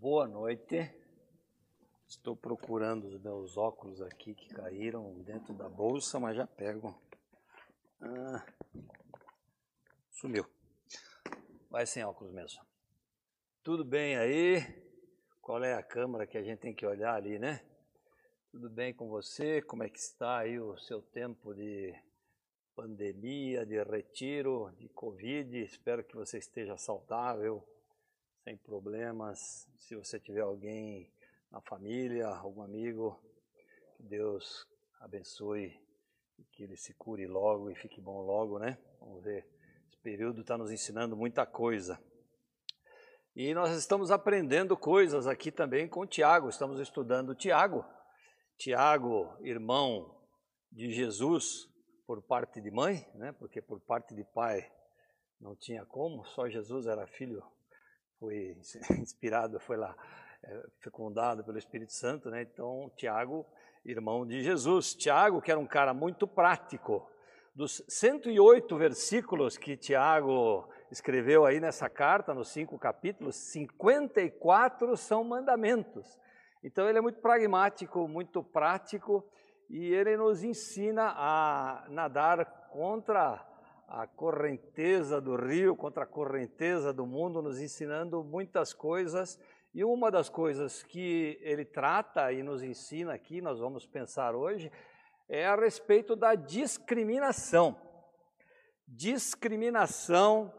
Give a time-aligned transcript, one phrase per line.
[0.00, 0.90] Boa noite.
[2.08, 6.98] Estou procurando os meus óculos aqui que caíram dentro da bolsa, mas já pego.
[8.00, 8.46] Ah,
[10.10, 10.46] sumiu.
[11.68, 12.64] Vai sem óculos mesmo.
[13.62, 14.62] Tudo bem aí?
[15.38, 17.62] Qual é a câmera que a gente tem que olhar ali, né?
[18.50, 19.60] Tudo bem com você?
[19.60, 21.94] Como é que está aí o seu tempo de
[22.74, 25.62] pandemia, de retiro, de Covid?
[25.62, 27.62] Espero que você esteja saudável,
[28.44, 29.68] sem problemas.
[29.78, 31.10] Se você tiver alguém
[31.50, 33.20] na família, algum amigo,
[33.96, 34.66] que Deus
[35.00, 35.80] abençoe
[36.38, 38.78] e que ele se cure logo e fique bom logo, né?
[39.00, 39.46] Vamos ver.
[39.88, 42.00] Esse período está nos ensinando muita coisa.
[43.34, 46.48] E nós estamos aprendendo coisas aqui também com Tiago.
[46.48, 47.84] Estamos estudando Tiago.
[48.56, 50.18] Tiago, irmão
[50.70, 51.68] de Jesus
[52.06, 53.32] por parte de mãe, né?
[53.32, 54.70] Porque por parte de pai
[55.40, 57.42] não tinha como, só Jesus era filho,
[58.20, 58.54] foi
[59.00, 59.96] inspirado, foi lá
[60.44, 62.42] é, fecundado pelo Espírito Santo, né?
[62.42, 63.46] Então, Tiago,
[63.84, 64.94] irmão de Jesus.
[64.94, 67.10] Tiago, que era um cara muito prático.
[67.54, 76.18] Dos 108 versículos que Tiago escreveu aí nessa carta, nos cinco capítulos, 54 são mandamentos.
[76.62, 79.26] Então ele é muito pragmático, muito prático
[79.68, 83.44] e ele nos ensina a nadar contra
[83.90, 89.36] a correnteza do rio, contra a correnteza do mundo, nos ensinando muitas coisas.
[89.74, 94.70] E uma das coisas que ele trata e nos ensina aqui, nós vamos pensar hoje,
[95.28, 97.76] é a respeito da discriminação.
[98.86, 100.54] Discriminação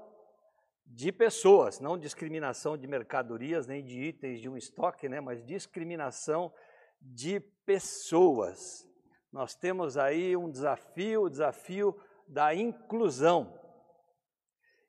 [0.85, 6.53] de pessoas, não discriminação de mercadorias nem de itens de um estoque, né, mas discriminação
[7.01, 8.85] de pessoas.
[9.31, 11.97] Nós temos aí um desafio, o desafio
[12.31, 13.59] da inclusão.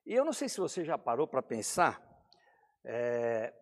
[0.07, 2.01] E eu não sei se você já parou para pensar,
[2.85, 3.53] é,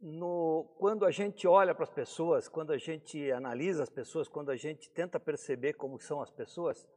[0.00, 4.50] no, quando a gente olha para as pessoas, quando a gente analisa as pessoas, quando
[4.50, 6.88] a gente tenta perceber como são as pessoas,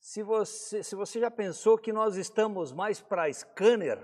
[0.00, 3.98] se você, se você já pensou que nós estamos mais para scanner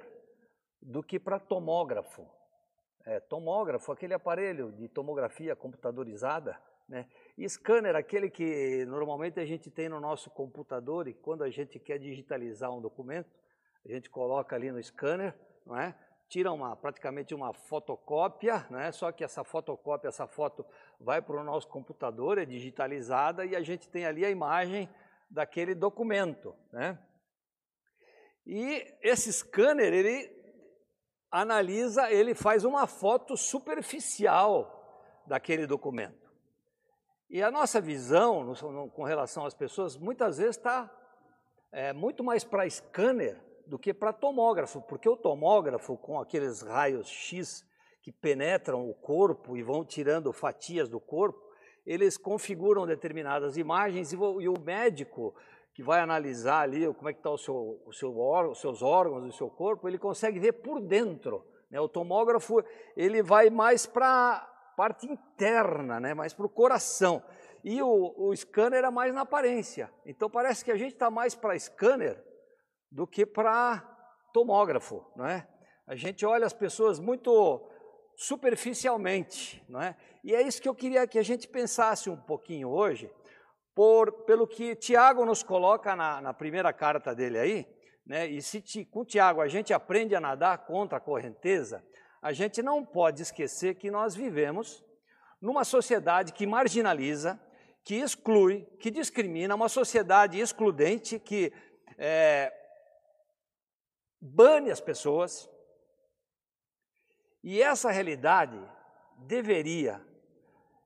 [0.80, 2.24] do que para tomógrafo.
[3.04, 7.08] É, tomógrafo, aquele aparelho de tomografia computadorizada, né?
[7.36, 11.78] E scanner, aquele que normalmente a gente tem no nosso computador e quando a gente
[11.78, 13.30] quer digitalizar um documento,
[13.84, 15.94] a gente coloca ali no scanner, não é?
[16.28, 18.90] tira uma, praticamente uma fotocópia, né?
[18.90, 20.66] só que essa fotocópia, essa foto
[21.00, 24.88] vai para o nosso computador, é digitalizada e a gente tem ali a imagem
[25.30, 26.54] daquele documento.
[26.72, 26.98] Né?
[28.44, 30.34] E esse scanner, ele
[31.30, 34.72] analisa, ele faz uma foto superficial
[35.26, 36.25] daquele documento.
[37.28, 40.90] E a nossa visão no, no, com relação às pessoas, muitas vezes está
[41.72, 47.08] é, muito mais para scanner do que para tomógrafo, porque o tomógrafo, com aqueles raios
[47.08, 47.66] X
[48.00, 51.44] que penetram o corpo e vão tirando fatias do corpo,
[51.84, 55.34] eles configuram determinadas imagens e, e o médico
[55.74, 58.16] que vai analisar ali como é que está o seu, seu
[58.50, 61.44] os seus órgãos, o seu corpo, ele consegue ver por dentro.
[61.70, 61.80] Né?
[61.80, 62.64] O tomógrafo
[62.96, 66.14] ele vai mais para parte interna, né?
[66.14, 67.22] mais para o coração.
[67.64, 69.90] E o, o scanner é mais na aparência.
[70.04, 72.22] Então parece que a gente está mais para scanner
[72.92, 73.80] do que para
[74.32, 75.04] tomógrafo.
[75.16, 75.48] Não é?
[75.86, 77.66] A gente olha as pessoas muito
[78.16, 79.96] superficialmente, não é?
[80.22, 83.10] E é isso que eu queria que a gente pensasse um pouquinho hoje,
[83.74, 87.66] por, pelo que Tiago nos coloca na, na primeira carta dele aí,
[88.06, 88.26] né?
[88.26, 91.84] E se com Tiago a gente aprende a nadar contra a correnteza,
[92.26, 94.84] a gente não pode esquecer que nós vivemos
[95.40, 97.40] numa sociedade que marginaliza,
[97.84, 101.52] que exclui, que discrimina, uma sociedade excludente que
[101.96, 102.52] é,
[104.20, 105.48] bane as pessoas,
[107.44, 108.60] e essa realidade
[109.18, 110.04] deveria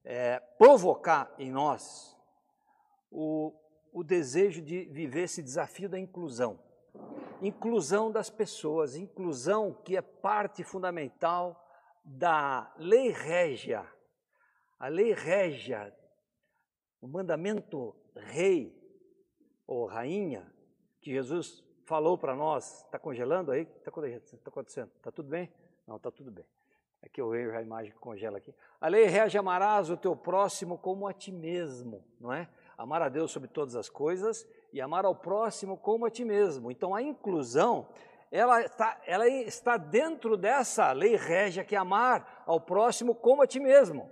[0.05, 2.15] é, provocar em nós
[3.11, 3.51] o,
[3.95, 6.62] o desejo de viver esse desafio da inclusão.
[7.43, 11.66] Inclusão das pessoas, inclusão que é parte fundamental
[12.04, 13.87] da lei régia.
[14.78, 15.95] A lei régia,
[17.01, 18.77] o mandamento rei
[19.66, 20.53] ou rainha,
[21.01, 23.63] que Jesus falou para nós, está congelando aí?
[23.63, 23.91] Está
[24.47, 24.91] acontecendo?
[24.97, 25.51] Está tudo bem?
[25.86, 26.47] Não, está tudo bem.
[27.03, 28.54] É que eu vejo a imagem que congela aqui.
[28.81, 32.48] A lei rege amarás o teu próximo como a ti mesmo, não é?
[32.77, 36.71] Amar a Deus sobre todas as coisas e amar ao próximo como a ti mesmo.
[36.71, 37.89] Então a inclusão,
[38.31, 43.47] ela está, ela está dentro dessa lei régia que é amar ao próximo como a
[43.47, 44.11] ti mesmo.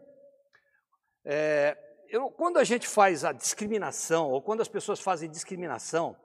[1.25, 1.77] É,
[2.09, 6.17] eu, quando a gente faz a discriminação, ou quando as pessoas fazem discriminação,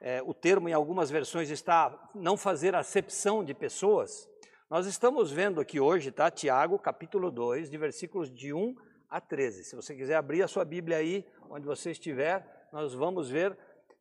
[0.00, 4.28] é, o termo em algumas versões está não fazer acepção de pessoas,
[4.70, 6.30] Nós estamos vendo aqui hoje, tá?
[6.30, 8.76] Tiago, capítulo 2, de versículos de 1
[9.08, 9.64] a 13.
[9.64, 13.56] Se você quiser abrir a sua Bíblia aí, onde você estiver, nós vamos ver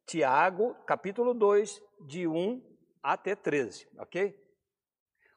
[0.06, 2.62] Tiago, capítulo 2, de 1
[3.02, 4.38] até 13, ok?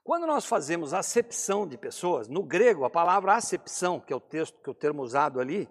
[0.03, 4.61] Quando nós fazemos acepção de pessoas, no grego a palavra acepção, que é o texto,
[4.63, 5.69] que é o termo usado ali,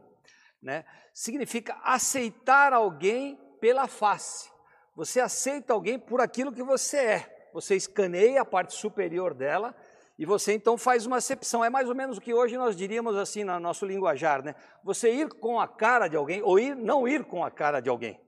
[0.61, 4.49] né, significa aceitar alguém pela face.
[4.95, 9.75] Você aceita alguém por aquilo que você é você escaneia a parte superior dela
[10.19, 11.63] e você então faz uma acepção.
[11.63, 14.53] É mais ou menos o que hoje nós diríamos assim no nosso linguajar, né?
[14.83, 17.87] Você ir com a cara de alguém ou ir, não ir com a cara de
[17.87, 18.19] alguém.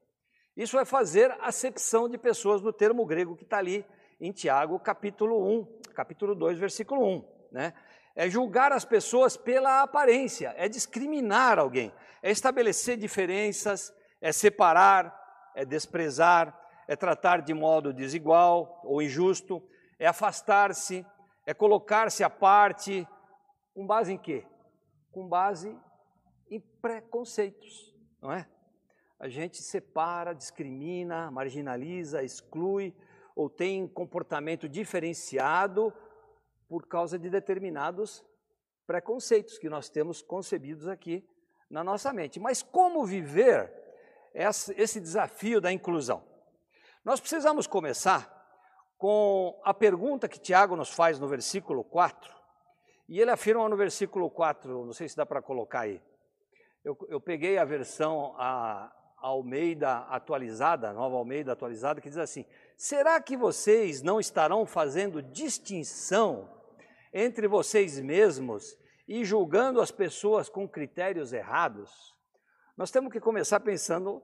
[0.56, 3.86] Isso é fazer acepção de pessoas no termo grego que está ali
[4.22, 7.74] em Tiago, capítulo 1, capítulo 2, versículo 1, né?
[8.16, 11.92] É julgar as pessoas pela aparência, é discriminar alguém,
[12.24, 15.14] é estabelecer diferenças, é separar,
[15.54, 19.62] é desprezar, é tratar de modo desigual ou injusto,
[20.00, 21.06] é afastar-se,
[21.52, 23.06] é colocar-se à parte,
[23.74, 24.46] com base em quê?
[25.12, 25.78] Com base
[26.50, 28.48] em preconceitos, não é?
[29.20, 32.96] A gente separa, discrimina, marginaliza, exclui
[33.36, 35.94] ou tem comportamento diferenciado
[36.70, 38.26] por causa de determinados
[38.88, 41.28] preconceitos que nós temos concebidos aqui
[41.70, 42.40] na nossa mente.
[42.40, 43.72] Mas como viver
[44.34, 46.24] esse desafio da inclusão?
[47.04, 48.41] Nós precisamos começar
[49.02, 52.32] com a pergunta que Tiago nos faz no versículo 4.
[53.10, 56.00] E ele afirma no versículo 4, não sei se dá para colocar aí.
[56.86, 62.46] Eu, eu, peguei a versão a, a Almeida atualizada, nova Almeida atualizada, que diz assim:
[62.78, 66.48] Será que vocês não estarão fazendo distinção
[67.12, 68.78] entre vocês mesmos
[69.08, 72.16] e julgando as pessoas com critérios errados?
[72.78, 74.22] Nós temos que começar pensando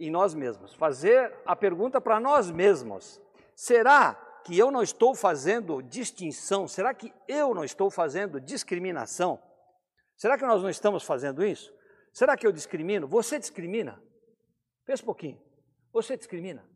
[0.00, 3.20] em nós mesmos, fazer a pergunta para nós mesmos:
[3.54, 4.14] será
[4.44, 6.66] que eu não estou fazendo distinção?
[6.66, 9.40] Será que eu não estou fazendo discriminação?
[10.16, 11.72] Será que nós não estamos fazendo isso?
[12.12, 13.06] Será que eu discrimino?
[13.06, 14.02] Você discrimina?
[14.84, 15.40] Pensa um pouquinho.
[15.92, 16.68] Você discrimina?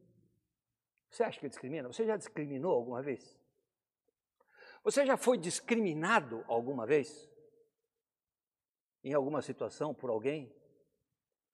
[1.11, 1.89] Você acha que discrimina?
[1.89, 3.39] Você já discriminou alguma vez?
[4.83, 7.31] Você já foi discriminado alguma vez?
[9.03, 10.55] Em alguma situação por alguém?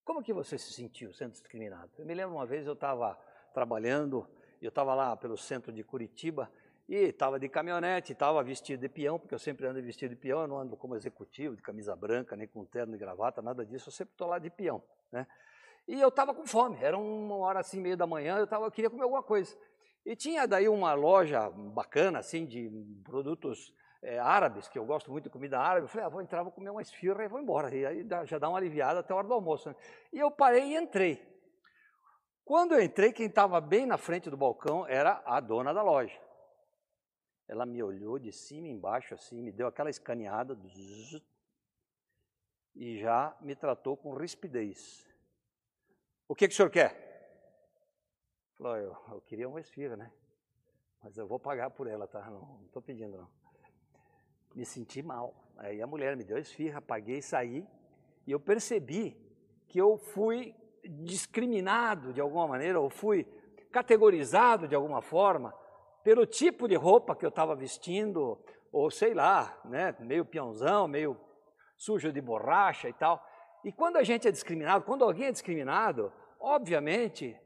[0.05, 1.91] Como que você se sentiu sendo discriminado?
[1.99, 3.19] Eu me lembro uma vez eu estava
[3.53, 4.27] trabalhando,
[4.61, 6.51] eu estava lá pelo centro de Curitiba
[6.89, 10.41] e estava de caminhonete, estava vestido de peão, porque eu sempre ando vestido de peão,
[10.41, 13.89] eu não ando como executivo, de camisa branca, nem com terno e gravata, nada disso,
[13.89, 14.83] eu sempre estou lá de peão,
[15.13, 15.27] né?
[15.87, 18.71] E eu estava com fome, era uma hora assim, meio da manhã, eu, tava, eu
[18.71, 19.57] queria comer alguma coisa.
[20.05, 22.71] E tinha daí uma loja bacana, assim, de
[23.05, 26.43] produtos é, árabes, que eu gosto muito de comida árabe, eu falei, ah, vou entrar,
[26.43, 27.75] vou comer uma esfirra e vou embora.
[27.75, 29.69] E aí já dá uma aliviada até a hora do almoço.
[29.69, 29.77] Né?
[30.13, 31.29] E eu parei e entrei.
[32.45, 36.19] Quando eu entrei, quem estava bem na frente do balcão era a dona da loja.
[37.47, 40.59] Ela me olhou de cima e embaixo, assim, me deu aquela escaneada
[42.75, 45.07] e já me tratou com rispidez.
[46.27, 47.09] O que, que o senhor quer?
[48.57, 50.13] Falou, eu, eu queria uma esfirra, né?
[51.03, 52.31] Mas eu vou pagar por ela, tá?
[52.31, 53.40] Não estou pedindo, não
[54.55, 55.35] me senti mal.
[55.57, 57.67] Aí a mulher me deu esfirra, paguei, saí,
[58.27, 59.17] e eu percebi
[59.69, 60.55] que eu fui
[60.85, 63.27] discriminado de alguma maneira, ou fui
[63.71, 65.55] categorizado de alguma forma,
[66.03, 68.39] pelo tipo de roupa que eu estava vestindo,
[68.73, 71.17] ou sei lá, né, meio peãozão, meio
[71.77, 73.25] sujo de borracha e tal.
[73.65, 77.37] E quando a gente é discriminado, quando alguém é discriminado, obviamente,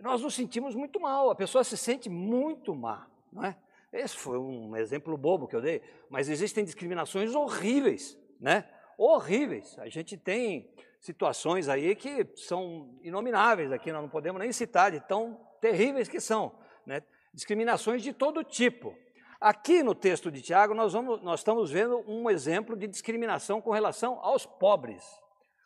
[0.00, 3.56] nós nos sentimos muito mal, a pessoa se sente muito má, não é?
[3.94, 8.68] Esse foi um exemplo bobo que eu dei, mas existem discriminações horríveis, né?
[8.98, 9.78] Horríveis.
[9.78, 10.68] A gente tem
[11.00, 16.18] situações aí que são inomináveis aqui, nós não podemos nem citar de tão terríveis que
[16.18, 16.52] são,
[16.84, 17.04] né?
[17.32, 18.96] Discriminações de todo tipo.
[19.40, 23.70] Aqui no texto de Tiago, nós, vamos, nós estamos vendo um exemplo de discriminação com
[23.70, 25.04] relação aos pobres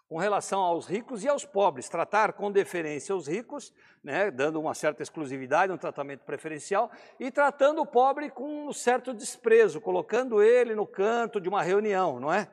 [0.09, 4.73] com relação aos ricos e aos pobres, tratar com deferência os ricos, né, dando uma
[4.73, 10.75] certa exclusividade, um tratamento preferencial, e tratando o pobre com um certo desprezo, colocando ele
[10.75, 12.51] no canto de uma reunião, não é?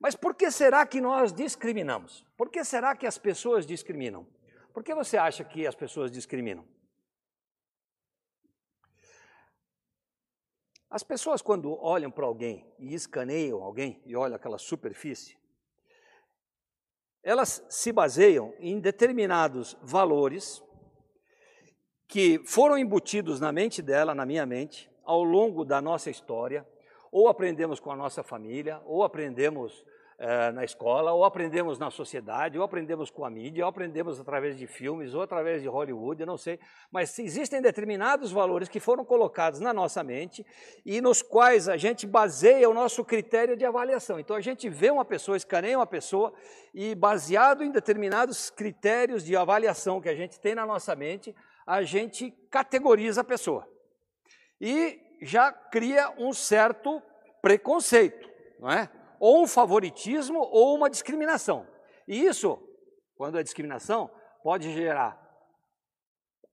[0.00, 2.26] Mas por que será que nós discriminamos?
[2.36, 4.26] Por que será que as pessoas discriminam?
[4.74, 6.66] Por que você acha que as pessoas discriminam?
[10.90, 15.39] As pessoas, quando olham para alguém e escaneiam alguém e olham aquela superfície,
[17.22, 20.62] elas se baseiam em determinados valores
[22.08, 26.66] que foram embutidos na mente dela, na minha mente, ao longo da nossa história,
[27.12, 29.84] ou aprendemos com a nossa família, ou aprendemos
[30.22, 34.58] é, na escola, ou aprendemos na sociedade, ou aprendemos com a mídia, ou aprendemos através
[34.58, 36.60] de filmes, ou através de Hollywood, eu não sei.
[36.92, 40.44] Mas existem determinados valores que foram colocados na nossa mente
[40.84, 44.20] e nos quais a gente baseia o nosso critério de avaliação.
[44.20, 46.34] Então a gente vê uma pessoa, escaneia uma pessoa
[46.74, 51.34] e, baseado em determinados critérios de avaliação que a gente tem na nossa mente,
[51.66, 53.66] a gente categoriza a pessoa.
[54.60, 57.02] E já cria um certo
[57.40, 58.99] preconceito, não é?
[59.20, 61.66] Ou um favoritismo ou uma discriminação.
[62.08, 62.58] E isso,
[63.14, 64.10] quando é discriminação,
[64.42, 65.20] pode gerar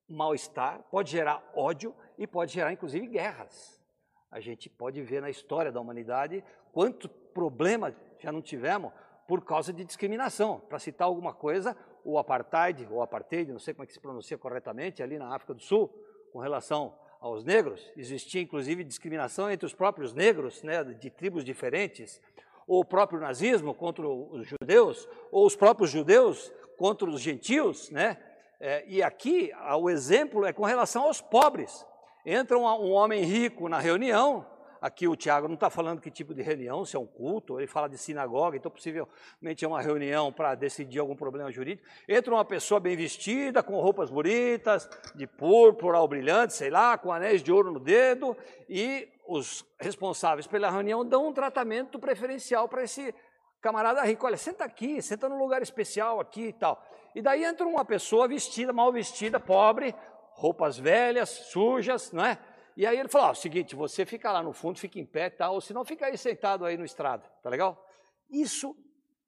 [0.07, 3.81] mal-estar, pode gerar ódio e pode gerar inclusive guerras.
[4.29, 6.43] A gente pode ver na história da humanidade
[6.74, 8.91] quanto problema já não tivemos
[9.27, 10.59] por causa de discriminação.
[10.59, 14.38] Para citar alguma coisa, o apartheid, ou apartheid, não sei como é que se pronuncia
[14.38, 15.88] corretamente, ali na África do Sul,
[16.31, 22.21] com relação aos negros, existia inclusive discriminação entre os próprios negros, né, de tribos diferentes
[22.67, 28.17] ou o próprio nazismo contra os judeus, ou os próprios judeus contra os gentios, né?
[28.59, 31.86] É, e aqui o exemplo é com relação aos pobres.
[32.25, 34.45] Entra um, um homem rico na reunião,
[34.81, 37.67] aqui o Tiago não está falando que tipo de reunião, se é um culto, ele
[37.67, 41.88] fala de sinagoga, então possivelmente é uma reunião para decidir algum problema jurídico.
[42.07, 47.12] Entra uma pessoa bem vestida, com roupas bonitas, de púrpura ou brilhante, sei lá, com
[47.12, 48.36] anéis de ouro no dedo,
[48.69, 53.13] e os responsáveis pela reunião dão um tratamento preferencial para esse
[53.62, 54.25] camarada rico.
[54.25, 56.81] Olha, senta aqui, senta num lugar especial aqui e tal.
[57.13, 59.93] E daí entra uma pessoa vestida, mal vestida, pobre,
[60.34, 62.38] roupas velhas, sujas, não é?
[62.77, 65.31] E aí ele falou: ó, o seguinte, você fica lá no fundo, fica em pé
[65.31, 67.84] tal, ou se não, fica aí sentado aí no estrado, tá legal?
[68.29, 68.75] Isso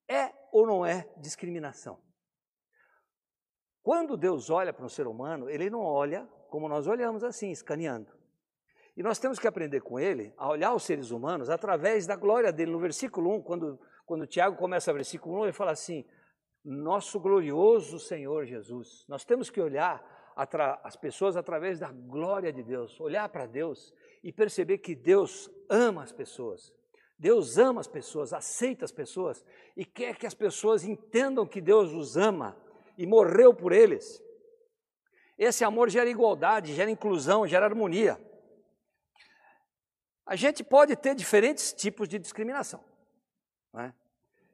[0.07, 1.99] é ou não é discriminação?
[3.81, 8.11] Quando Deus olha para um ser humano, ele não olha como nós olhamos assim, escaneando.
[8.95, 12.51] E nós temos que aprender com ele a olhar os seres humanos através da glória
[12.51, 12.71] dele.
[12.71, 16.05] No versículo 1, quando, quando Tiago começa o versículo 1, ele fala assim:
[16.63, 19.05] Nosso glorioso Senhor Jesus.
[19.07, 20.03] Nós temos que olhar
[20.83, 23.93] as pessoas através da glória de Deus, olhar para Deus
[24.23, 26.73] e perceber que Deus ama as pessoas.
[27.17, 29.43] Deus ama as pessoas, aceita as pessoas
[29.75, 32.55] e quer que as pessoas entendam que Deus os ama
[32.97, 34.23] e morreu por eles.
[35.37, 38.17] Esse amor gera igualdade, gera inclusão, gera harmonia.
[40.25, 42.83] A gente pode ter diferentes tipos de discriminação.
[43.73, 43.93] Né?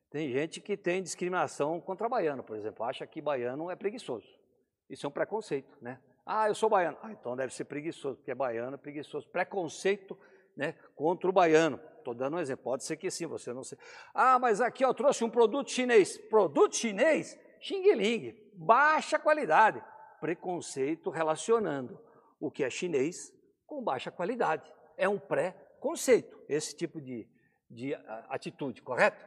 [0.09, 4.44] Tem gente que tem discriminação contra baiano, por exemplo, acha que baiano é preguiçoso.
[4.89, 5.99] Isso é um preconceito, né?
[6.25, 6.97] Ah, eu sou baiano.
[7.01, 9.27] Ah, então deve ser preguiçoso, porque é baiano, preguiçoso.
[9.29, 10.17] Preconceito
[10.55, 11.79] né, contra o baiano.
[11.97, 13.77] Estou dando um exemplo, pode ser que sim, você não sei.
[14.13, 16.17] Ah, mas aqui eu trouxe um produto chinês.
[16.17, 17.37] Produto chinês?
[17.59, 19.83] Xing Ling, baixa qualidade.
[20.19, 21.99] Preconceito relacionando
[22.39, 23.33] o que é chinês
[23.65, 24.71] com baixa qualidade.
[24.97, 27.27] É um pré conceito, esse tipo de,
[27.69, 27.95] de
[28.29, 29.25] atitude, correto?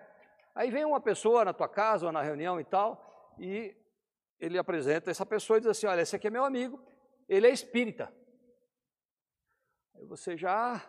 [0.54, 3.76] Aí vem uma pessoa na tua casa ou na reunião e tal, e
[4.40, 6.80] ele apresenta essa pessoa e diz assim: Olha, esse aqui é meu amigo,
[7.28, 8.12] ele é espírita.
[9.94, 10.80] Aí você já.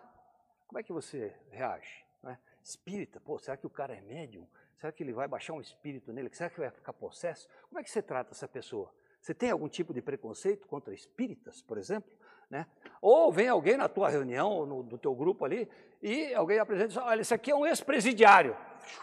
[0.68, 2.06] Como é que você reage?
[2.22, 2.38] Né?
[2.64, 4.48] Espírita, pô, será que o cara é médium?
[4.78, 6.30] Será que ele vai baixar um espírito nele?
[6.32, 7.50] Será que vai ficar possesso?
[7.68, 8.94] Como é que você trata essa pessoa?
[9.20, 12.10] Você tem algum tipo de preconceito contra espíritas, por exemplo?
[12.50, 12.66] Né?
[13.02, 15.70] Ou vem alguém na tua reunião, no, do teu grupo ali,
[16.02, 18.56] e alguém apresenta e diz, olha, esse aqui é um ex-presidiário.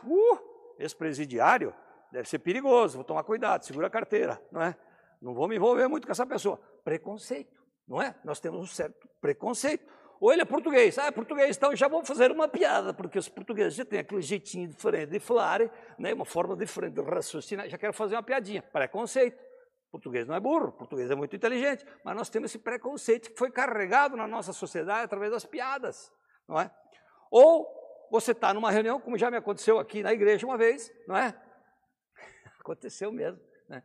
[0.03, 0.39] Uh,
[0.79, 1.75] ex-presidiário?
[2.13, 4.77] Deve ser perigoso, vou tomar cuidado, segura a carteira, não é?
[5.21, 6.59] Não vou me envolver muito com essa pessoa.
[6.85, 8.15] Preconceito, não é?
[8.25, 9.85] Nós temos um certo preconceito.
[10.19, 13.29] Ou ele é português, ah, é português, então já vou fazer uma piada, porque os
[13.29, 15.61] portugueses já têm aquele jeitinho diferente de falar,
[15.99, 18.63] né, uma forma diferente de raciocinar, já quero fazer uma piadinha.
[18.63, 19.45] Preconceito.
[19.91, 23.51] Português não é burro, português é muito inteligente, mas nós temos esse preconceito que foi
[23.51, 26.13] carregado na nossa sociedade através das piadas,
[26.49, 26.71] não é?
[27.31, 27.67] Ou
[28.11, 31.35] você está numa reunião, como já me aconteceu aqui na igreja uma vez, não é?
[32.67, 33.81] Aconteceu mesmo, né?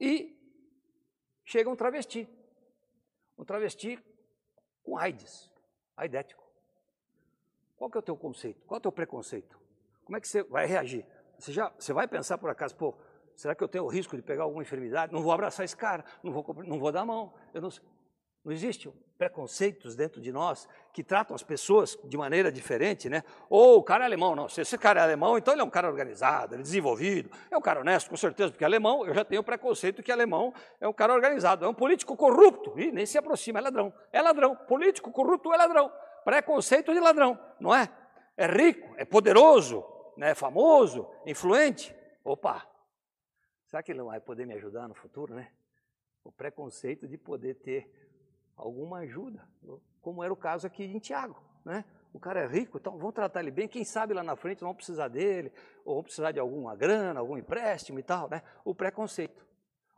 [0.00, 0.34] E
[1.44, 2.26] chega um travesti,
[3.36, 4.02] um travesti
[4.82, 5.52] com AIDS,
[5.96, 6.42] aidético.
[7.76, 8.64] Qual que é o teu conceito?
[8.64, 9.60] Qual é o teu preconceito?
[10.02, 11.06] Como é que você vai reagir?
[11.38, 12.96] Você, já, você vai pensar por acaso, pô,
[13.36, 15.12] Será que eu tenho o risco de pegar alguma enfermidade?
[15.12, 17.34] Não vou abraçar esse cara, não vou, não vou dar a mão.
[17.52, 17.68] Não,
[18.44, 23.22] não existe preconceitos dentro de nós que tratam as pessoas de maneira diferente, né?
[23.48, 24.48] Ou o cara é alemão, não.
[24.48, 27.56] Se esse cara é alemão, então ele é um cara organizado, ele é desenvolvido, é
[27.56, 30.92] um cara honesto, com certeza, porque alemão, eu já tenho preconceito que alemão é um
[30.92, 33.92] cara organizado, é um político corrupto, e nem se aproxima, é ladrão.
[34.12, 35.92] É ladrão, político corrupto é ladrão.
[36.24, 37.88] Preconceito de ladrão, não é?
[38.36, 39.84] É rico, é poderoso,
[40.16, 40.30] né?
[40.30, 41.94] é famoso, influente.
[42.24, 42.66] Opa,
[43.74, 45.50] Será que ele não vai poder me ajudar no futuro, né?
[46.22, 48.03] O preconceito de poder ter
[48.56, 49.46] alguma ajuda,
[50.00, 51.84] como era o caso aqui em Tiago, né?
[52.12, 53.66] O cara é rico, então vamos tratar ele bem.
[53.66, 55.52] Quem sabe lá na frente vão precisar dele,
[55.84, 58.40] ou vão precisar de alguma grana, algum empréstimo e tal, né?
[58.64, 59.44] O preconceito.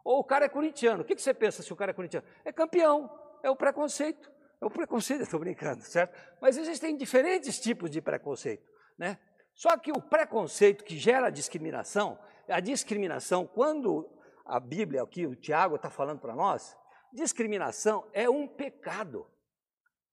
[0.03, 1.03] Ou o cara é corintiano.
[1.03, 2.27] O que, que você pensa se o cara é corintiano?
[2.43, 3.11] É campeão,
[3.43, 4.33] é o preconceito.
[4.61, 6.19] É o preconceito, estou brincando, certo?
[6.41, 8.67] Mas existem diferentes tipos de preconceito,
[8.99, 9.19] né?
[9.53, 14.09] Só que o preconceito que gera discriminação, a discriminação, quando
[14.45, 16.77] a Bíblia, aqui o Tiago está falando para nós,
[17.17, 19.27] discriminação é um pecado.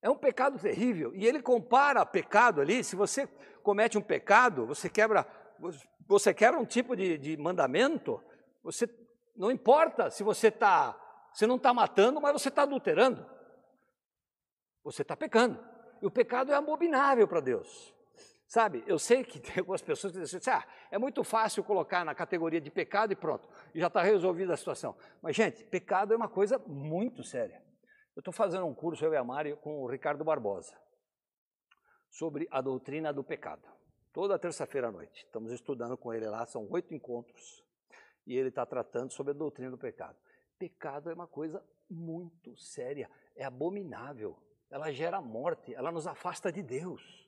[0.02, 1.14] É um pecado terrível.
[1.14, 3.28] E ele compara pecado ali, se você
[3.62, 5.28] comete um pecado, você quebra,
[6.08, 8.22] você quebra um tipo de, de mandamento,
[8.64, 8.90] você
[9.36, 10.98] não importa se você está,
[11.34, 13.26] você não está matando, mas você está adulterando.
[14.84, 15.60] Você está pecando.
[16.02, 17.94] E o pecado é abominável para Deus.
[18.54, 22.06] Sabe, eu sei que tem algumas pessoas que dizem assim, ah, é muito fácil colocar
[22.06, 24.96] na categoria de pecado e pronto, e já está resolvida a situação.
[25.24, 27.64] Mas, gente, pecado é uma coisa muito séria.
[28.16, 30.80] Eu estou fazendo um curso, eu e a Mari, com o Ricardo Barbosa,
[32.12, 33.68] sobre a doutrina do pecado.
[34.14, 35.26] Toda terça-feira à noite.
[35.26, 37.66] Estamos estudando com ele lá, são oito encontros,
[38.28, 40.16] e ele está tratando sobre a doutrina do pecado.
[40.60, 44.38] Pecado é uma coisa muito séria, é abominável,
[44.70, 47.23] ela gera morte, ela nos afasta de Deus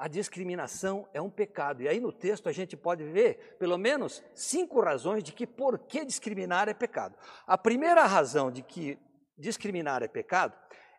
[0.00, 1.82] a discriminação é um pecado.
[1.82, 5.78] E aí no texto a gente pode ver pelo menos cinco razões de que por
[5.78, 7.14] que discriminar é pecado.
[7.46, 8.98] A primeira razão de que
[9.36, 10.54] discriminar é pecado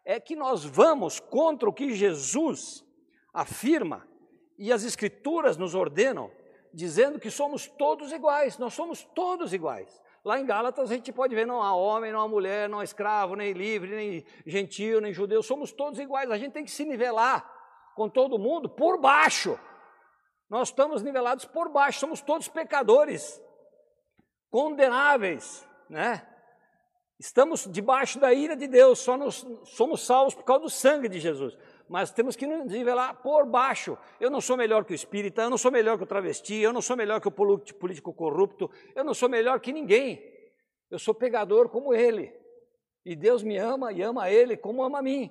[0.06, 2.86] é que nós vamos contra o que Jesus
[3.34, 4.08] afirma
[4.56, 6.30] e as escrituras nos ordenam,
[6.72, 10.00] dizendo que somos todos iguais, nós somos todos iguais.
[10.24, 12.84] Lá em Gálatas a gente pode ver, não há homem, não há mulher, não há
[12.84, 16.86] escravo, nem livre, nem gentil, nem judeu, somos todos iguais, a gente tem que se
[16.86, 17.51] nivelar
[17.96, 19.60] com todo mundo por baixo.
[20.50, 23.42] Nós estamos nivelados por baixo, somos todos pecadores,
[24.50, 26.28] condenáveis, né?
[27.18, 31.20] Estamos debaixo da ira de Deus, só nos, somos salvos por causa do sangue de
[31.20, 31.56] Jesus.
[31.88, 33.96] Mas temos que nos nivelar por baixo.
[34.20, 36.74] Eu não sou melhor que o espírita, eu não sou melhor que o travesti, eu
[36.74, 40.20] não sou melhor que o político corrupto, eu não sou melhor que ninguém.
[40.90, 42.34] Eu sou pecador como ele.
[43.06, 45.30] E Deus me ama e ama ele como ama a mim.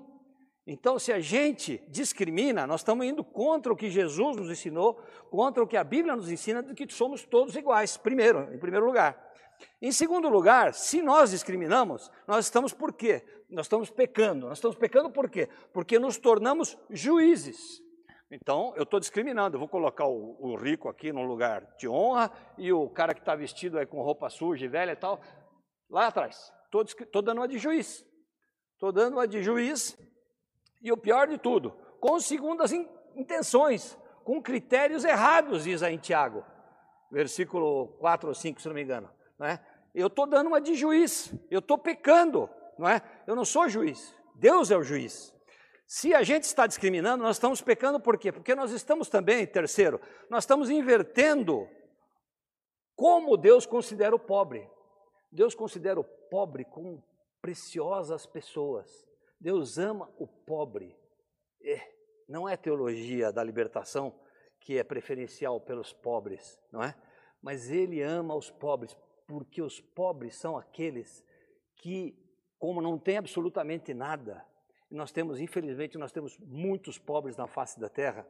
[0.67, 4.95] Então, se a gente discrimina, nós estamos indo contra o que Jesus nos ensinou,
[5.31, 8.87] contra o que a Bíblia nos ensina, de que somos todos iguais, primeiro, em primeiro
[8.87, 9.31] lugar.
[9.81, 13.25] Em segundo lugar, se nós discriminamos, nós estamos por quê?
[13.49, 14.47] Nós estamos pecando.
[14.49, 15.49] Nós estamos pecando por quê?
[15.73, 17.83] Porque nos tornamos juízes.
[18.31, 22.31] Então, eu estou discriminando, eu vou colocar o, o, rico aqui num lugar de honra
[22.57, 25.21] e o cara que está vestido aí com roupa suja e velha e tal,
[25.91, 26.53] lá atrás.
[26.73, 28.07] Estou dando uma de juiz.
[28.75, 29.99] Estou dando uma de juiz
[30.81, 32.73] e o pior de tudo, com segundas
[33.15, 36.45] intenções, com critérios errados, diz aí em Tiago,
[37.11, 39.11] versículo 4 ou 5, se não me engano.
[39.39, 39.65] Não é?
[39.95, 43.03] Eu estou dando uma de juiz, eu estou pecando, não é?
[43.27, 45.35] Eu não sou juiz, Deus é o juiz.
[45.87, 48.31] Se a gente está discriminando, nós estamos pecando por quê?
[48.31, 51.69] Porque nós estamos também, terceiro, nós estamos invertendo
[52.95, 54.71] como Deus considera o pobre.
[55.33, 57.03] Deus considera o pobre como
[57.41, 59.10] preciosas pessoas.
[59.41, 60.97] Deus ama o pobre.
[61.63, 61.81] É,
[62.29, 64.15] não é teologia da libertação
[64.61, 66.95] que é preferencial pelos pobres, não é?
[67.41, 71.25] Mas ele ama os pobres, porque os pobres são aqueles
[71.77, 72.15] que,
[72.59, 74.45] como não tem absolutamente nada,
[74.91, 78.27] nós temos, infelizmente, nós temos muitos pobres na face da terra,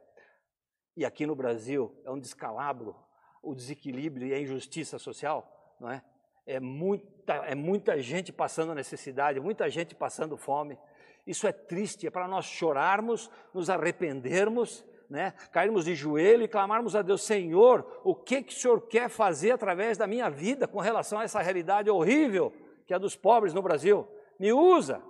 [0.95, 2.95] e aqui no Brasil é um descalabro,
[3.41, 6.03] o desequilíbrio e a injustiça social, não é?
[6.45, 10.77] É muita, é muita gente passando necessidade, muita gente passando fome,
[11.25, 15.33] isso é triste, é para nós chorarmos, nos arrependermos, né?
[15.51, 19.51] cairmos de joelho e clamarmos a Deus, Senhor, o que, que o Senhor quer fazer
[19.51, 22.53] através da minha vida com relação a essa realidade horrível
[22.87, 24.07] que é a dos pobres no Brasil?
[24.39, 25.01] Me usa.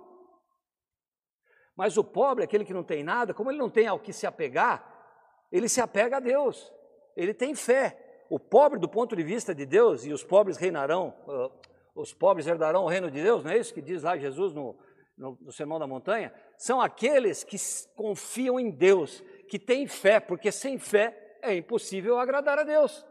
[1.76, 4.26] Mas o pobre, aquele que não tem nada, como ele não tem ao que se
[4.26, 4.88] apegar,
[5.50, 6.72] ele se apega a Deus,
[7.16, 8.24] ele tem fé.
[8.28, 11.14] O pobre, do ponto de vista de Deus, e os pobres reinarão,
[11.94, 14.76] os pobres herdarão o reino de Deus, não é isso que diz lá Jesus no,
[15.22, 17.56] no, no Sermão da Montanha, são aqueles que
[17.94, 23.06] confiam em Deus, que têm fé, porque sem fé é impossível agradar a Deus.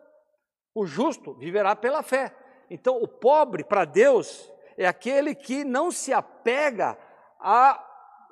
[0.76, 2.36] O justo viverá pela fé.
[2.70, 6.98] Então, o pobre para Deus é aquele que não se apega
[7.40, 7.88] a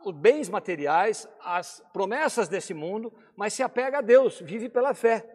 [0.05, 5.29] os bens materiais, às promessas desse mundo, mas se apega a Deus, vive pela fé.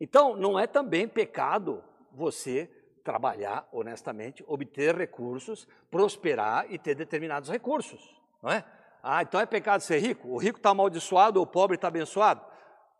[0.00, 2.68] Então, não é também pecado você
[3.04, 8.64] trabalhar honestamente, obter recursos, prosperar e ter determinados recursos, não é?
[9.02, 10.28] Ah, então é pecado ser rico?
[10.28, 12.44] O rico está amaldiçoado ou o pobre está abençoado?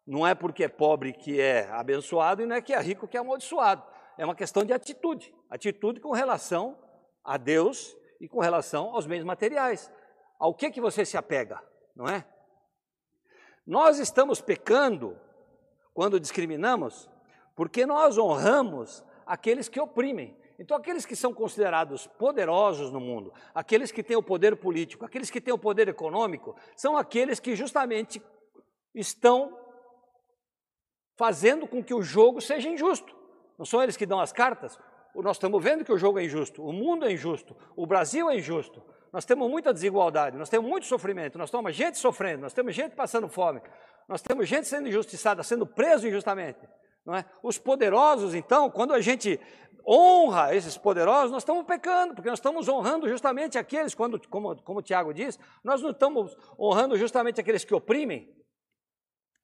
[0.07, 3.17] Não é porque é pobre que é abençoado e não é que é rico que
[3.17, 3.83] é amaldiçoado.
[4.17, 5.35] É uma questão de atitude.
[5.51, 6.79] Atitude com relação
[7.25, 9.93] a Deus e com relação aos bens materiais.
[10.39, 11.63] Ao que, que você se apega,
[11.95, 12.25] não é?
[13.67, 15.19] Nós estamos pecando
[15.93, 17.11] quando discriminamos,
[17.55, 20.35] porque nós honramos aqueles que oprimem.
[20.59, 25.31] Então, aqueles que são considerados poderosos no mundo, aqueles que têm o poder político, aqueles
[25.31, 28.21] que têm o poder econômico, são aqueles que justamente
[28.95, 29.57] estão
[31.17, 33.15] fazendo com que o jogo seja injusto.
[33.57, 34.79] Não são eles que dão as cartas?
[35.15, 38.37] Nós estamos vendo que o jogo é injusto, o mundo é injusto, o Brasil é
[38.37, 38.83] injusto.
[39.13, 42.95] Nós temos muita desigualdade, nós temos muito sofrimento, nós temos gente sofrendo, nós temos gente
[42.95, 43.61] passando fome,
[44.09, 46.61] nós temos gente sendo injustiçada, sendo preso injustamente.
[47.15, 47.25] É?
[47.43, 49.41] Os poderosos, então, quando a gente
[49.87, 54.81] honra esses poderosos, nós estamos pecando, porque nós estamos honrando justamente aqueles, quando, como, como
[54.81, 58.31] o Tiago diz, nós não estamos honrando justamente aqueles que oprimem.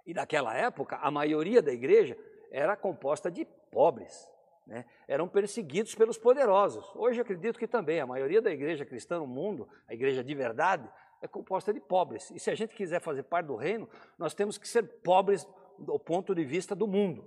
[0.07, 2.19] E naquela época, a maioria da igreja
[2.53, 4.31] era composta de pobres,
[4.67, 4.85] né?
[5.09, 6.85] eram perseguidos pelos poderosos.
[6.95, 10.87] Hoje acredito que também a maioria da igreja cristã no mundo, a igreja de verdade,
[11.23, 12.31] é composta de pobres.
[12.33, 15.49] E se a gente quiser fazer parte do reino, nós temos que ser pobres
[15.79, 17.27] do ponto de vista do mundo.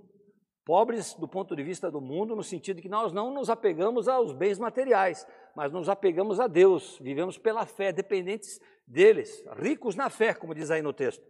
[0.68, 4.34] Pobres do ponto de vista do mundo, no sentido que nós não nos apegamos aos
[4.34, 5.26] bens materiais,
[5.56, 10.70] mas nos apegamos a Deus, vivemos pela fé, dependentes deles, ricos na fé, como diz
[10.70, 11.24] aí no texto.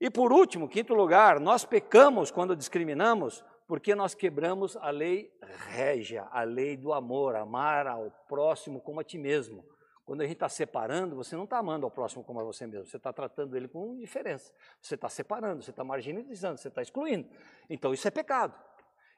[0.00, 5.28] E por último, quinto lugar, nós pecamos quando discriminamos, porque nós quebramos a lei
[5.68, 9.64] régia, a lei do amor, amar ao próximo como a ti mesmo.
[10.06, 12.86] Quando a gente está separando, você não está amando ao próximo como a você mesmo,
[12.86, 14.52] você está tratando ele com diferença.
[14.80, 17.28] Você está separando, você está marginalizando, você está excluindo.
[17.68, 18.54] Então isso é pecado.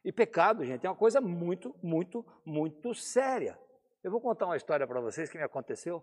[0.02, 3.60] E pecado, gente, é uma coisa muito, muito, muito séria.
[4.02, 6.02] Eu vou contar uma história para vocês que me aconteceu.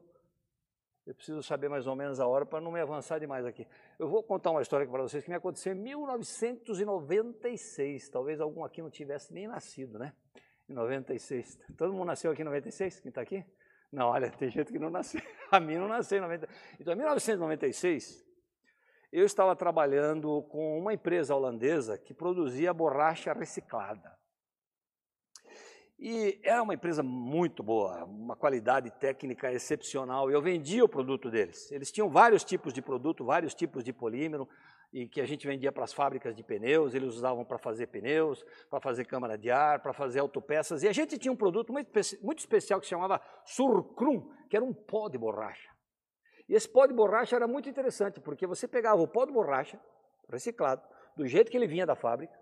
[1.04, 3.68] Eu preciso saber mais ou menos a hora para não me avançar demais aqui.
[3.98, 8.08] Eu vou contar uma história para vocês que me aconteceu em 1996.
[8.10, 10.14] Talvez algum aqui não tivesse nem nascido, né?
[10.70, 11.58] Em 96.
[11.76, 13.00] Todo mundo nasceu aqui em 96?
[13.00, 13.44] Quem está aqui?
[13.96, 15.22] Não, olha, tem gente que não nasceu.
[15.50, 16.50] A mim não nasceu em 90.
[16.80, 18.22] Então, em 1996,
[19.10, 24.14] eu estava trabalhando com uma empresa holandesa que produzia borracha reciclada.
[25.98, 30.30] E era uma empresa muito boa, uma qualidade técnica excepcional.
[30.30, 31.72] Eu vendia o produto deles.
[31.72, 34.46] Eles tinham vários tipos de produto, vários tipos de polímero,
[34.96, 38.46] e que a gente vendia para as fábricas de pneus, eles usavam para fazer pneus,
[38.70, 40.84] para fazer câmara de ar, para fazer autopeças.
[40.84, 44.64] E a gente tinha um produto muito, muito especial que se chamava Surcrum, que era
[44.64, 45.70] um pó de borracha.
[46.48, 49.78] E esse pó de borracha era muito interessante, porque você pegava o pó de borracha,
[50.30, 50.82] reciclado,
[51.18, 52.34] do jeito que ele vinha da fábrica,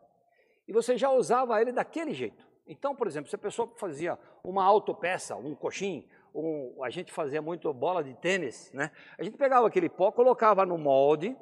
[0.68, 2.48] e você já usava ele daquele jeito.
[2.68, 7.42] Então, por exemplo, se a pessoa fazia uma autopeça, um coxim, um, a gente fazia
[7.42, 8.92] muito bola de tênis, né?
[9.18, 11.36] A gente pegava aquele pó, colocava no molde,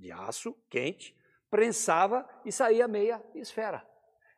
[0.00, 1.14] de aço quente,
[1.50, 3.86] prensava e saía meia esfera.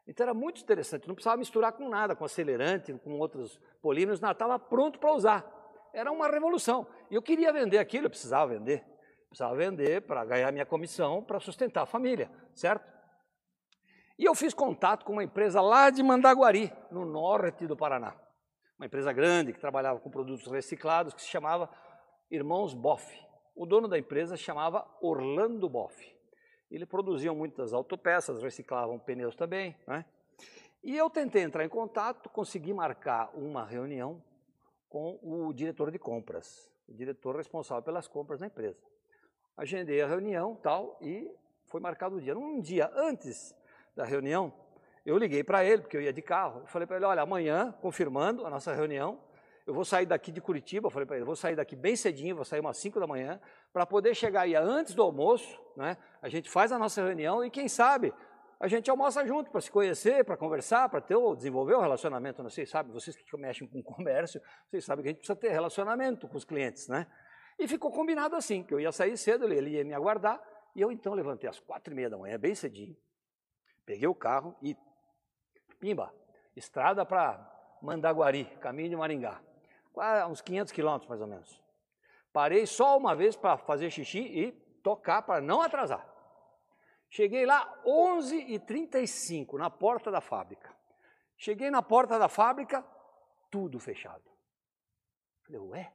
[0.06, 4.32] Então era muito interessante, não precisava misturar com nada, com acelerante, com outros polímeros, nada,
[4.32, 5.62] estava pronto para usar.
[5.94, 6.86] Era uma revolução.
[7.10, 8.84] E eu queria vender aquilo, eu precisava vender.
[9.28, 12.90] Precisava vender para ganhar minha comissão, para sustentar a família, certo?
[14.18, 18.14] E eu fiz contato com uma empresa lá de Mandaguari, no norte do Paraná.
[18.78, 21.70] Uma empresa grande que trabalhava com produtos reciclados, que se chamava
[22.30, 23.31] Irmãos Boff.
[23.54, 26.10] O dono da empresa chamava Orlando Boff.
[26.70, 29.76] Ele produzia muitas autopeças, reciclavam pneus também.
[29.86, 30.04] Né?
[30.82, 34.22] E eu tentei entrar em contato, consegui marcar uma reunião
[34.88, 38.82] com o diretor de compras, o diretor responsável pelas compras da empresa.
[39.56, 41.30] Agendei a reunião tal e
[41.66, 42.36] foi marcado o dia.
[42.36, 43.54] Um dia antes
[43.94, 44.52] da reunião,
[45.04, 46.66] eu liguei para ele, porque eu ia de carro.
[46.66, 49.20] falei para ele: olha, amanhã, confirmando a nossa reunião,
[49.66, 52.44] eu vou sair daqui de Curitiba, falei para ele, vou sair daqui bem cedinho, vou
[52.44, 53.40] sair umas 5 da manhã,
[53.72, 55.96] para poder chegar aí antes do almoço, né?
[56.20, 58.12] A gente faz a nossa reunião e quem sabe
[58.58, 62.42] a gente almoça junto para se conhecer, para conversar, para ter desenvolver o relacionamento.
[62.42, 65.50] Não sei, sabe, vocês que mexem com comércio, vocês sabem que a gente precisa ter
[65.50, 67.06] relacionamento com os clientes, né?
[67.58, 70.42] E ficou combinado assim, que eu ia sair cedo, ele ia me aguardar,
[70.74, 72.96] e eu então levantei às quatro e meia da manhã, bem cedinho,
[73.84, 74.76] peguei o carro e,
[75.78, 76.12] pimba,
[76.56, 77.48] estrada para
[77.82, 79.40] Mandaguari, caminho de Maringá
[80.28, 81.62] uns 500 quilômetros mais ou menos.
[82.32, 84.52] Parei só uma vez para fazer xixi e
[84.82, 86.08] tocar para não atrasar.
[87.10, 90.74] Cheguei lá 11h35 na porta da fábrica.
[91.36, 92.82] Cheguei na porta da fábrica,
[93.50, 94.24] tudo fechado.
[95.44, 95.92] Falei, ué,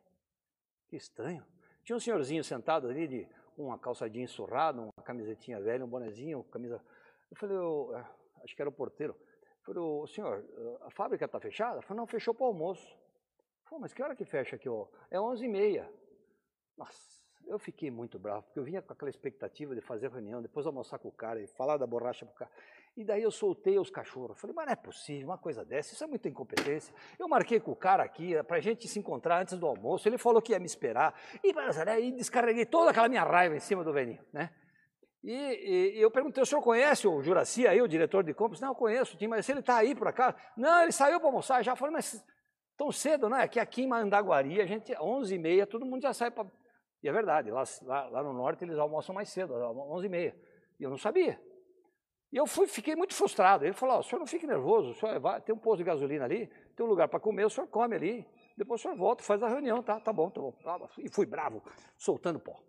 [0.87, 1.43] que estranho.
[1.83, 6.79] Tinha um senhorzinho sentado ali de uma calçadinha surrada, uma camisetinha velha, um bonezinho, camisa.
[7.31, 9.15] Eu falei, eu, é, acho que era o porteiro.
[9.67, 10.45] Eu falei, senhor,
[10.81, 11.79] a fábrica está fechada?
[11.79, 12.95] Eu falei, não, fechou para o almoço.
[13.69, 14.69] Pô, mas que hora que fecha aqui?
[14.69, 14.87] Ó?
[15.11, 15.87] É 11h30.
[16.77, 20.65] Nossa, eu fiquei muito bravo, porque eu vinha com aquela expectativa de fazer reunião, depois
[20.65, 22.51] almoçar com o cara e falar da borracha pro cara.
[22.95, 24.39] E daí eu soltei os cachorros.
[24.39, 26.93] Falei, mas não é possível uma coisa dessa, isso é muita incompetência.
[27.19, 30.07] Eu marquei com o cara aqui eh, para a gente se encontrar antes do almoço,
[30.07, 31.13] ele falou que ia me esperar.
[31.43, 34.51] E, e descarreguei toda aquela minha raiva em cima do velhinho, né?
[35.23, 38.61] E, e, eu perguntei, o senhor conhece o Juraci aí, o diretor de compras?
[38.61, 40.37] Não, eu conheço, mas ele está aí por acaso?
[40.55, 41.75] Não, ele saiu para almoçar já.
[41.75, 42.23] falei, mas
[42.77, 43.47] tão cedo, não é?
[43.47, 46.47] Que aqui em Mandaguari, a gente, 11h30, todo mundo já sai para...
[47.01, 50.35] E é verdade, lá, lá, lá, no norte eles almoçam mais cedo, 11h30.
[50.79, 51.39] E eu não sabia.
[52.31, 53.65] E eu fui, fiquei muito frustrado.
[53.65, 56.25] Ele falou: oh, o senhor não fique nervoso, senhor vai, tem um posto de gasolina
[56.25, 58.27] ali, tem um lugar para comer, o senhor come ali.
[58.57, 59.99] Depois o senhor volta, faz a reunião, tá?
[59.99, 60.89] Tá bom, tá bom.
[60.97, 61.63] E fui bravo,
[61.97, 62.59] soltando pó.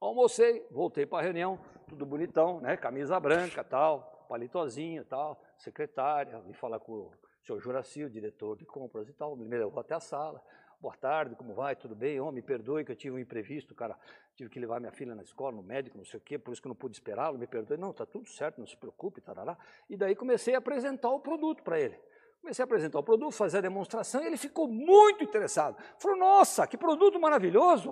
[0.00, 1.58] Almocei, voltei para a reunião,
[1.88, 2.76] tudo bonitão, né?
[2.76, 7.10] Camisa branca, tal, palitozinho, tal, secretária, vim falar com
[7.44, 10.42] o senhor Juraci, o diretor de compras e tal, me levou até a sala.
[10.80, 11.76] Boa tarde, como vai?
[11.76, 12.18] Tudo bem?
[12.18, 13.98] Oh, me perdoe que eu tive um imprevisto, cara.
[14.34, 16.62] Tive que levar minha filha na escola, no médico, não sei o quê, por isso
[16.62, 17.38] que eu não pude esperá-lo.
[17.38, 17.76] Me perdoe.
[17.76, 19.58] Não, tá tudo certo, não se preocupe, tarará.
[19.90, 21.98] E daí comecei a apresentar o produto para ele.
[22.40, 25.76] Comecei a apresentar o produto, fazer a demonstração e ele ficou muito interessado.
[25.98, 27.90] Falou: Nossa, que produto maravilhoso!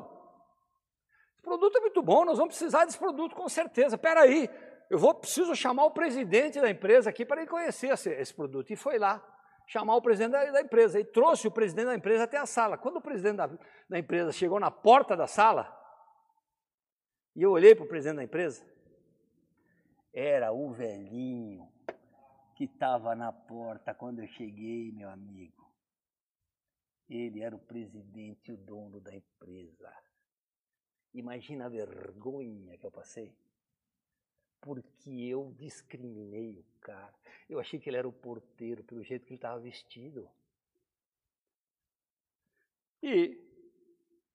[1.35, 3.97] Esse produto é muito bom, nós vamos precisar desse produto com certeza.
[3.97, 4.49] Espera aí,
[4.89, 8.71] eu vou preciso chamar o presidente da empresa aqui para ele conhecer esse, esse produto.
[8.71, 9.23] E foi lá
[9.73, 11.01] chamar o presidente da, da, empresa.
[11.01, 12.77] E trouxe o presidente da empresa até a sala.
[12.77, 13.47] Quando o presidente da,
[13.89, 15.67] da empresa chegou na porta da sala,
[17.35, 18.63] e eu olhei para o presidente da empresa,
[20.13, 21.73] era o velhinho
[22.55, 25.73] que estava na porta quando eu cheguei, meu amigo.
[27.09, 29.91] Ele era o presidente e o dono da empresa.
[31.15, 33.35] Imagina a vergonha que eu passei
[34.63, 37.13] porque eu discriminei o cara.
[37.51, 40.31] Eu achei que ele era o porteiro pelo jeito que ele estava vestido.
[43.03, 43.37] E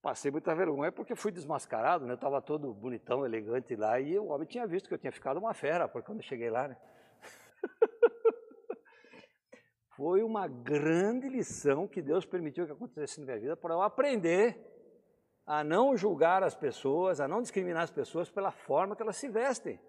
[0.02, 2.12] passei muita vergonha porque fui desmascarado, né?
[2.12, 5.38] Eu estava todo bonitão, elegante lá e o homem tinha visto que eu tinha ficado
[5.38, 6.76] uma fera, porque quando eu cheguei lá, né?
[9.96, 14.64] Foi uma grande lição que Deus permitiu que acontecesse na minha vida para eu aprender
[15.46, 19.28] a não julgar as pessoas, a não discriminar as pessoas pela forma que elas se
[19.30, 19.80] vestem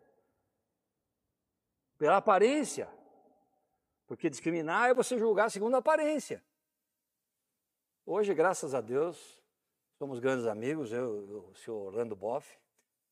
[2.00, 2.90] pela aparência.
[4.08, 6.44] Porque discriminar é você julgar segundo a aparência.
[8.06, 9.40] Hoje, graças a Deus,
[10.00, 12.58] somos grandes amigos, eu e o senhor Orlando Boff,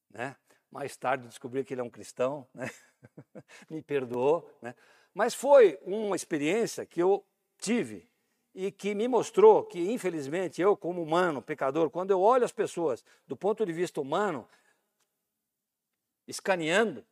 [0.10, 0.36] né?
[0.72, 2.68] Mais tarde descobri que ele é um cristão, né?
[3.70, 4.74] Me perdoou, né?
[5.14, 7.24] Mas foi uma experiência que eu
[7.60, 8.10] tive
[8.56, 13.04] e que me mostrou que, infelizmente, eu, como humano, pecador, quando eu olho as pessoas
[13.28, 14.48] do ponto de vista humano,
[16.28, 17.06] escaneando,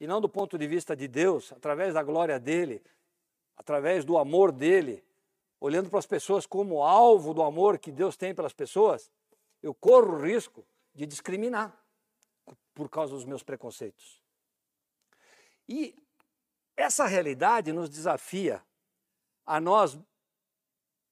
[0.00, 2.82] e não do ponto de vista de Deus, através da glória dele,
[3.56, 5.04] através do amor dele,
[5.60, 9.12] olhando para as pessoas como alvo do amor que Deus tem pelas pessoas,
[9.62, 11.78] eu corro o risco de discriminar
[12.74, 14.22] por causa dos meus preconceitos.
[15.68, 15.94] E
[16.76, 18.62] essa realidade nos desafia
[19.44, 19.98] a nós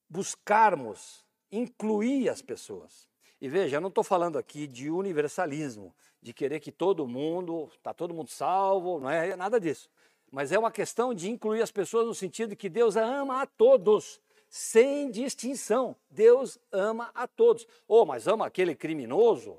[0.09, 3.08] buscarmos incluir as pessoas.
[3.41, 7.95] E veja, eu não estou falando aqui de universalismo, de querer que todo mundo, está
[7.95, 9.89] todo mundo salvo, não é nada disso.
[10.31, 13.47] Mas é uma questão de incluir as pessoas no sentido de que Deus ama a
[13.47, 15.95] todos, sem distinção.
[16.11, 17.67] Deus ama a todos.
[17.87, 19.59] Oh, mas ama aquele criminoso?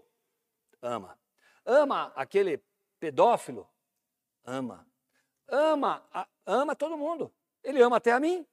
[0.82, 1.18] Ama.
[1.66, 2.62] Ama aquele
[3.00, 3.68] pedófilo?
[4.44, 4.86] Ama.
[5.48, 6.04] Ama,
[6.46, 7.32] ama todo mundo.
[7.64, 8.46] Ele ama até a mim.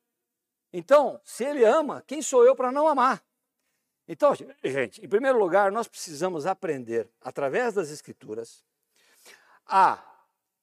[0.72, 3.25] Então, se ele ama, quem sou eu para não amar?
[4.08, 8.62] Então, gente, em primeiro lugar, nós precisamos aprender, através das Escrituras,
[9.66, 10.02] a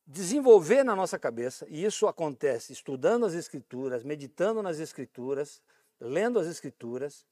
[0.08, 5.62] desenvolver na nossa cabeça, e isso acontece estudando as Escrituras, meditando nas Escrituras,
[6.00, 7.26] lendo as Escrituras,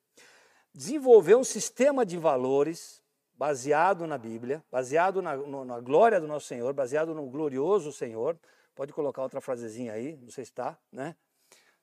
[0.74, 3.02] desenvolver um sistema de valores
[3.34, 8.38] baseado na Bíblia, baseado na, na glória do nosso Senhor, baseado no glorioso Senhor.
[8.76, 11.16] Pode colocar outra frasezinha aí, não sei se está, né?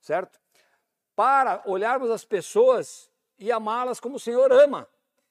[0.00, 0.38] Certo?
[1.16, 3.07] Para olharmos as pessoas
[3.38, 4.88] e amá-las como o Senhor ama.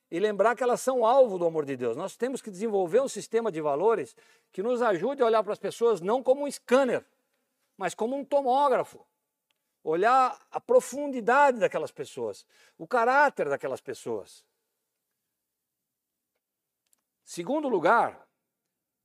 [0.10, 1.98] E lembrar que elas são alvo do amor de Deus.
[1.98, 4.16] Nós temos que desenvolver um sistema de valores
[4.54, 7.06] que nos ajude a olhar para as pessoas não como um scanner,
[7.76, 9.06] mas como um tomógrafo.
[9.84, 12.46] Olhar a profundidade daquelas pessoas,
[12.78, 14.46] o caráter daquelas pessoas.
[17.24, 18.26] Segundo lugar,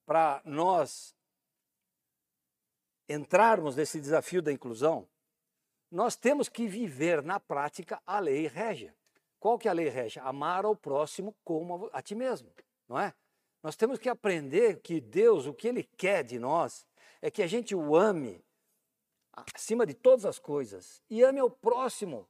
[0.07, 1.17] para nós
[3.09, 5.09] entrarmos nesse desafio da inclusão,
[5.93, 8.95] nós temos que viver na prática a lei régia.
[9.39, 10.23] Qual que é a lei régia?
[10.23, 12.51] Amar ao próximo como a ti mesmo,
[12.89, 13.13] não é?
[13.63, 16.87] Nós temos que aprender que Deus, o que Ele quer de nós,
[17.21, 18.43] é que a gente o ame
[19.55, 22.27] acima de todas as coisas e ame ao próximo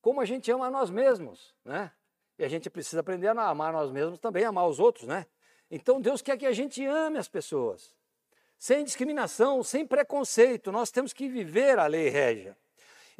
[0.00, 1.92] como a gente ama a nós mesmos, né?
[2.38, 5.26] E a gente precisa aprender a amar nós mesmos também, amar os outros, né?
[5.68, 7.94] Então Deus quer que a gente ame as pessoas,
[8.56, 10.70] sem discriminação, sem preconceito.
[10.70, 12.56] Nós temos que viver a lei régia.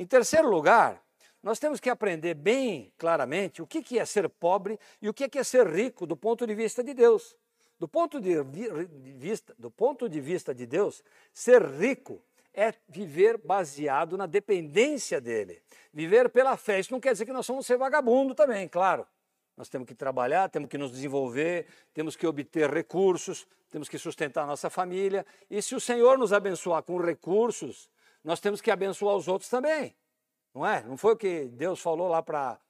[0.01, 0.99] Em terceiro lugar,
[1.43, 5.45] nós temos que aprender bem claramente o que é ser pobre e o que é
[5.45, 7.37] ser rico do ponto de vista de Deus.
[7.79, 8.43] Do ponto de
[9.15, 15.61] vista, do ponto de vista de Deus, ser rico é viver baseado na dependência dele.
[15.93, 16.81] Viver pela fé.
[16.81, 19.07] Isso não quer dizer que nós somos ser vagabundo também, claro.
[19.55, 24.47] Nós temos que trabalhar, temos que nos desenvolver, temos que obter recursos, temos que sustentar
[24.47, 25.27] nossa família.
[25.51, 27.91] E se o Senhor nos abençoar com recursos,
[28.23, 29.97] nós temos que abençoar os outros também.
[30.55, 30.83] Não é?
[30.83, 32.61] Não foi o que Deus falou lá para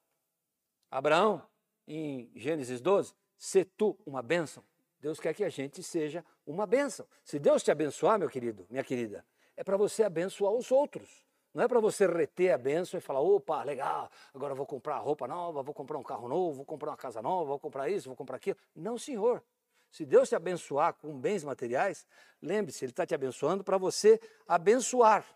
[0.90, 1.42] Abraão
[1.86, 3.14] em Gênesis 12?
[3.36, 4.62] Se tu uma bênção.
[5.00, 7.06] Deus quer que a gente seja uma bênção.
[7.24, 9.24] Se Deus te abençoar, meu querido, minha querida,
[9.56, 11.24] é para você abençoar os outros.
[11.52, 15.26] Não é para você reter a bênção e falar, opa, legal, agora vou comprar roupa
[15.26, 18.16] nova, vou comprar um carro novo, vou comprar uma casa nova, vou comprar isso, vou
[18.16, 18.56] comprar aquilo.
[18.74, 19.42] Não, senhor.
[19.90, 22.06] Se Deus te abençoar com bens materiais,
[22.40, 25.26] lembre-se, Ele está te abençoando para você abençoar.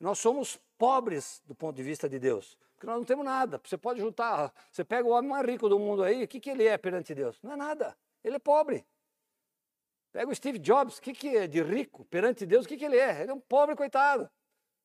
[0.00, 3.60] Nós somos pobres do ponto de vista de Deus, porque nós não temos nada.
[3.64, 6.50] Você pode juntar, você pega o homem mais rico do mundo aí, o que, que
[6.50, 7.38] ele é perante Deus?
[7.42, 7.96] Não é nada.
[8.22, 8.86] Ele é pobre.
[10.12, 12.64] Pega o Steve Jobs, o que, que é de rico perante Deus?
[12.64, 13.22] O que, que ele é?
[13.22, 14.28] Ele é um pobre coitado.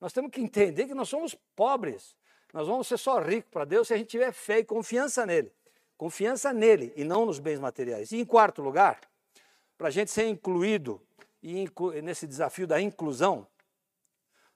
[0.02, 2.16] Nós temos que entender que nós somos pobres.
[2.52, 5.52] Nós vamos ser só ricos para Deus se a gente tiver fé e confiança nele.
[5.98, 8.12] Confiança nele e não nos bens materiais.
[8.12, 9.00] E em quarto lugar,
[9.78, 11.02] para a gente ser incluído
[11.42, 11.70] e
[12.02, 13.48] nesse desafio da inclusão,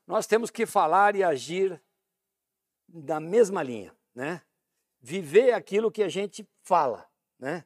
[0.08, 1.80] nós temos que falar e agir
[2.88, 4.42] da mesma linha, né?
[5.00, 7.66] Viver aquilo que a gente fala, né?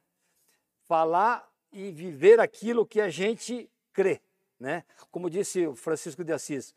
[0.86, 4.20] Falar e viver aquilo que a gente crê.
[4.58, 4.84] Né?
[5.10, 6.74] Como disse o Francisco de Assis,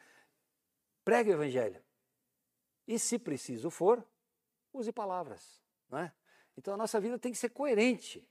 [1.04, 1.84] pregue o evangelho.
[2.88, 4.04] E se preciso for,
[4.71, 5.62] use palavras.
[5.89, 6.12] Né?
[6.58, 8.28] Então a nossa vida tem que ser coerente,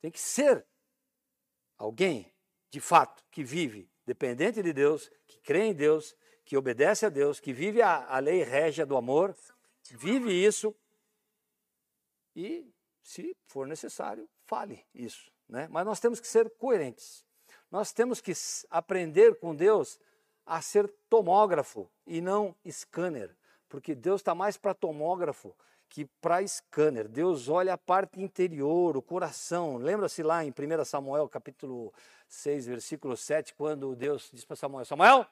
[0.00, 0.66] tem que ser
[1.78, 2.32] alguém,
[2.68, 7.40] de fato, que vive dependente de Deus, que crê em Deus, que obedece a Deus,
[7.40, 9.34] que vive a, a lei régia do amor,
[9.90, 10.74] vive isso
[12.34, 15.30] e, se for necessário, fale isso.
[15.48, 15.68] Né?
[15.70, 17.24] Mas nós temos que ser coerentes.
[17.70, 18.32] Nós temos que
[18.70, 19.98] aprender com Deus
[20.44, 23.34] a ser tomógrafo e não scanner,
[23.68, 25.54] porque Deus está mais para tomógrafo
[25.88, 27.06] que para scanner.
[27.06, 29.76] Deus olha a parte interior, o coração.
[29.76, 31.92] Lembra-se lá em 1 Samuel, capítulo
[32.28, 35.26] 6, versículo 7, quando Deus diz para Samuel: Samuel,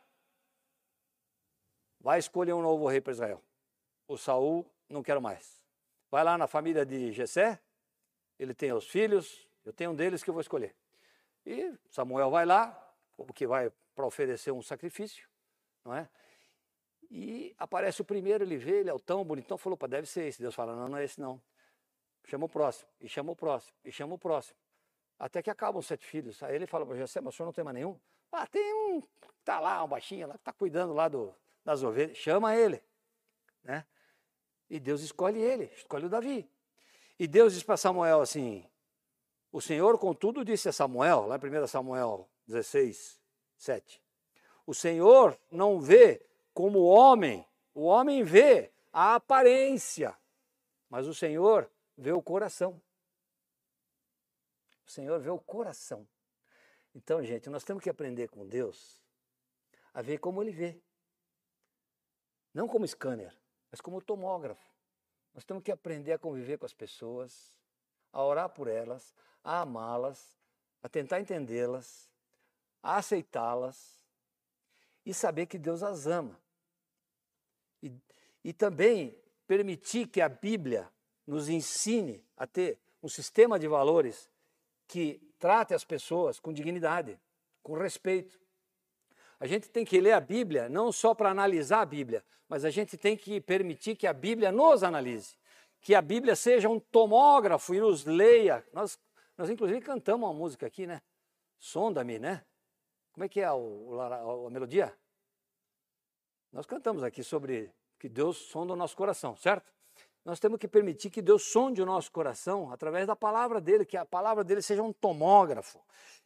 [2.00, 3.42] vai escolher um novo rei para Israel.
[4.08, 5.62] O Saul não quero mais.
[6.10, 7.60] Vai lá na família de Jessé,
[8.38, 10.74] ele tem os filhos, eu tenho um deles que eu vou escolher.
[11.46, 12.72] E Samuel vai lá,
[13.16, 15.28] porque vai para oferecer um sacrifício,
[15.84, 16.08] não é?
[17.10, 20.26] E aparece o primeiro, ele vê, ele é o tão bonitão, falou, pá, deve ser
[20.26, 20.40] esse.
[20.40, 21.40] Deus fala, não, não é esse não.
[22.24, 24.56] Chama o próximo, e chama o próximo, e chama o próximo.
[25.18, 26.42] Até que acabam os sete filhos.
[26.42, 27.98] Aí ele fala para José, mas o senhor não tem mais nenhum?
[28.32, 29.02] Ah, tem um,
[29.44, 31.34] tá lá, um baixinho lá, que está cuidando lá do,
[31.64, 32.16] das ovelhas.
[32.16, 32.82] Chama ele,
[33.62, 33.86] né?
[34.68, 36.48] E Deus escolhe ele, escolhe o Davi.
[37.18, 38.68] E Deus diz para Samuel assim,
[39.52, 43.20] o Senhor, contudo, disse a Samuel, lá em 1 Samuel 16,
[43.56, 44.02] 7.
[44.64, 47.44] O Senhor não vê como o homem,
[47.74, 50.16] o homem vê a aparência,
[50.88, 52.80] mas o Senhor vê o coração.
[54.86, 56.06] O Senhor vê o coração.
[56.94, 59.00] Então, gente, nós temos que aprender com Deus
[59.92, 60.80] a ver como Ele vê.
[62.52, 63.34] Não como scanner,
[63.70, 64.64] mas como tomógrafo.
[65.34, 67.56] Nós temos que aprender a conviver com as pessoas,
[68.12, 70.38] a orar por elas, a amá-las,
[70.82, 72.10] a tentar entendê-las,
[72.82, 74.04] a aceitá-las
[75.04, 76.38] e saber que Deus as ama.
[77.82, 77.92] E,
[78.44, 80.90] e também permitir que a Bíblia
[81.26, 84.30] nos ensine a ter um sistema de valores
[84.86, 87.18] que trate as pessoas com dignidade,
[87.62, 88.39] com respeito.
[89.40, 92.70] A gente tem que ler a Bíblia não só para analisar a Bíblia, mas a
[92.70, 95.34] gente tem que permitir que a Bíblia nos analise,
[95.80, 98.64] que a Bíblia seja um tomógrafo e nos leia.
[98.72, 98.98] Nós
[99.40, 101.00] nós, inclusive, cantamos uma música aqui, né?
[101.58, 102.44] Sonda-me, né?
[103.10, 104.94] Como é que é o, a, a melodia?
[106.52, 109.72] Nós cantamos aqui sobre que Deus sonda o nosso coração, certo?
[110.24, 113.96] Nós temos que permitir que Deus sonde o nosso coração através da palavra dele, que
[113.96, 115.80] a palavra dele seja um tomógrafo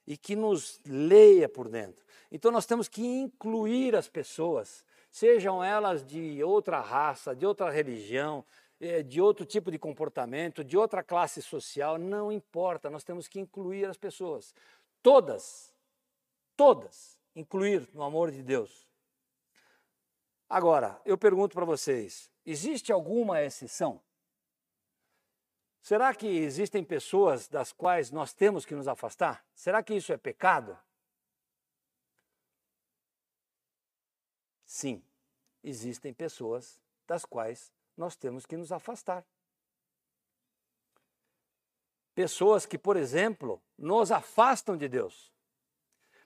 [0.07, 2.04] e que nos leia por dentro.
[2.30, 8.44] Então nós temos que incluir as pessoas, sejam elas de outra raça, de outra religião,
[8.81, 13.38] é, de outro tipo de comportamento, de outra classe social, não importa, nós temos que
[13.38, 14.52] incluir as pessoas.
[15.02, 15.73] Todas,
[16.56, 18.88] todas, incluir no amor de Deus.
[20.49, 24.01] Agora, eu pergunto para vocês: existe alguma exceção?
[25.83, 29.45] Será que existem pessoas das quais nós temos que nos afastar?
[29.55, 30.79] Será que isso é pecado?
[34.65, 35.05] Sim,
[35.63, 39.27] existem pessoas das quais nós temos que nos afastar.
[42.15, 45.33] Pessoas que, por exemplo, nos afastam de Deus.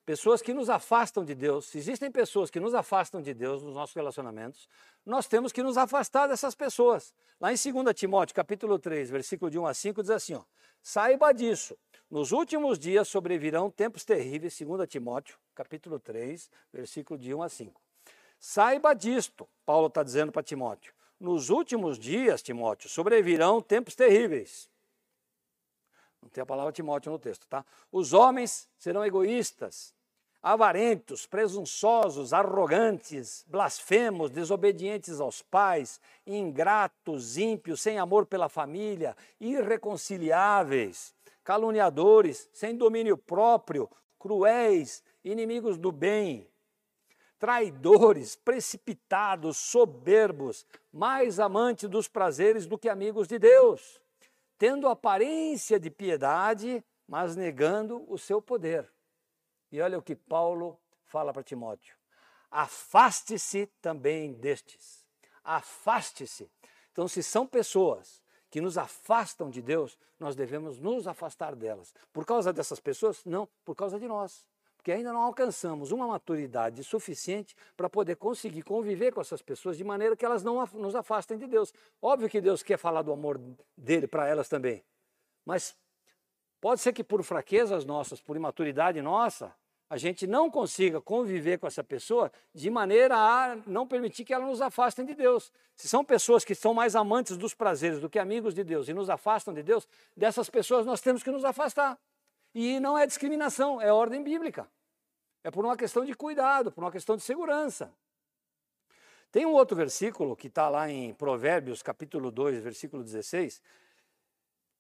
[0.09, 1.67] Pessoas que nos afastam de Deus.
[1.67, 4.67] Se existem pessoas que nos afastam de Deus nos nossos relacionamentos,
[5.05, 7.13] nós temos que nos afastar dessas pessoas.
[7.39, 10.45] Lá em 2 Timóteo, capítulo 3, versículo de 1 a 5, diz assim: ó,
[10.83, 11.77] Saiba disso,
[12.11, 17.83] nos últimos dias sobrevirão tempos terríveis, 2 Timóteo, capítulo 3, versículo de 1 a 5.
[18.41, 20.95] Saiba disto, Paulo está dizendo para Timóteo.
[21.21, 24.71] Nos últimos dias, Timóteo, sobrevirão tempos terríveis.
[26.23, 27.63] Não tem a palavra Timóteo no texto, tá?
[27.93, 29.98] Os homens serão egoístas,
[30.43, 42.49] avarentos, presunçosos, arrogantes, blasfemos, desobedientes aos pais, ingratos, ímpios, sem amor pela família, irreconciliáveis, caluniadores,
[42.53, 46.49] sem domínio próprio, cruéis, inimigos do bem,
[47.39, 54.01] traidores, precipitados, soberbos, mais amantes dos prazeres do que amigos de Deus,
[54.57, 58.89] tendo aparência de piedade, mas negando o seu poder.
[59.71, 61.97] E olha o que Paulo fala para Timóteo:
[62.51, 65.07] afaste-se também destes.
[65.45, 66.51] Afaste-se.
[66.93, 71.95] Então, se são pessoas que nos afastam de Deus, nós devemos nos afastar delas.
[72.13, 73.25] Por causa dessas pessoas?
[73.25, 74.47] Não, por causa de nós
[74.79, 79.85] porque ainda não alcançamos uma maturidade suficiente para poder conseguir conviver com essas pessoas de
[79.85, 81.75] maneira que elas não nos afastem de Deus.
[82.01, 83.39] Óbvio que Deus quer falar do amor
[83.77, 84.83] dele para elas também,
[85.45, 85.77] mas
[86.61, 89.55] pode ser que por fraquezas nossas, por imaturidade nossa,
[89.91, 94.47] a gente não consiga conviver com essa pessoa de maneira a não permitir que elas
[94.47, 95.51] nos afastem de Deus.
[95.75, 98.93] Se são pessoas que são mais amantes dos prazeres do que amigos de Deus e
[98.93, 101.99] nos afastam de Deus, dessas pessoas nós temos que nos afastar.
[102.55, 104.69] E não é discriminação, é ordem bíblica.
[105.43, 107.91] É por uma questão de cuidado, por uma questão de segurança.
[109.31, 113.63] Tem um outro versículo que está lá em Provérbios, capítulo 2, versículo 16,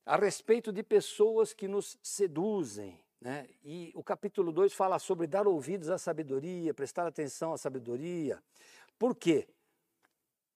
[0.08, 2.98] a respeito de pessoas que nos seduzem.
[3.20, 3.46] Né?
[3.62, 8.42] E o capítulo 2 fala sobre dar ouvidos à sabedoria, prestar atenção à sabedoria.
[8.98, 9.46] Por quê?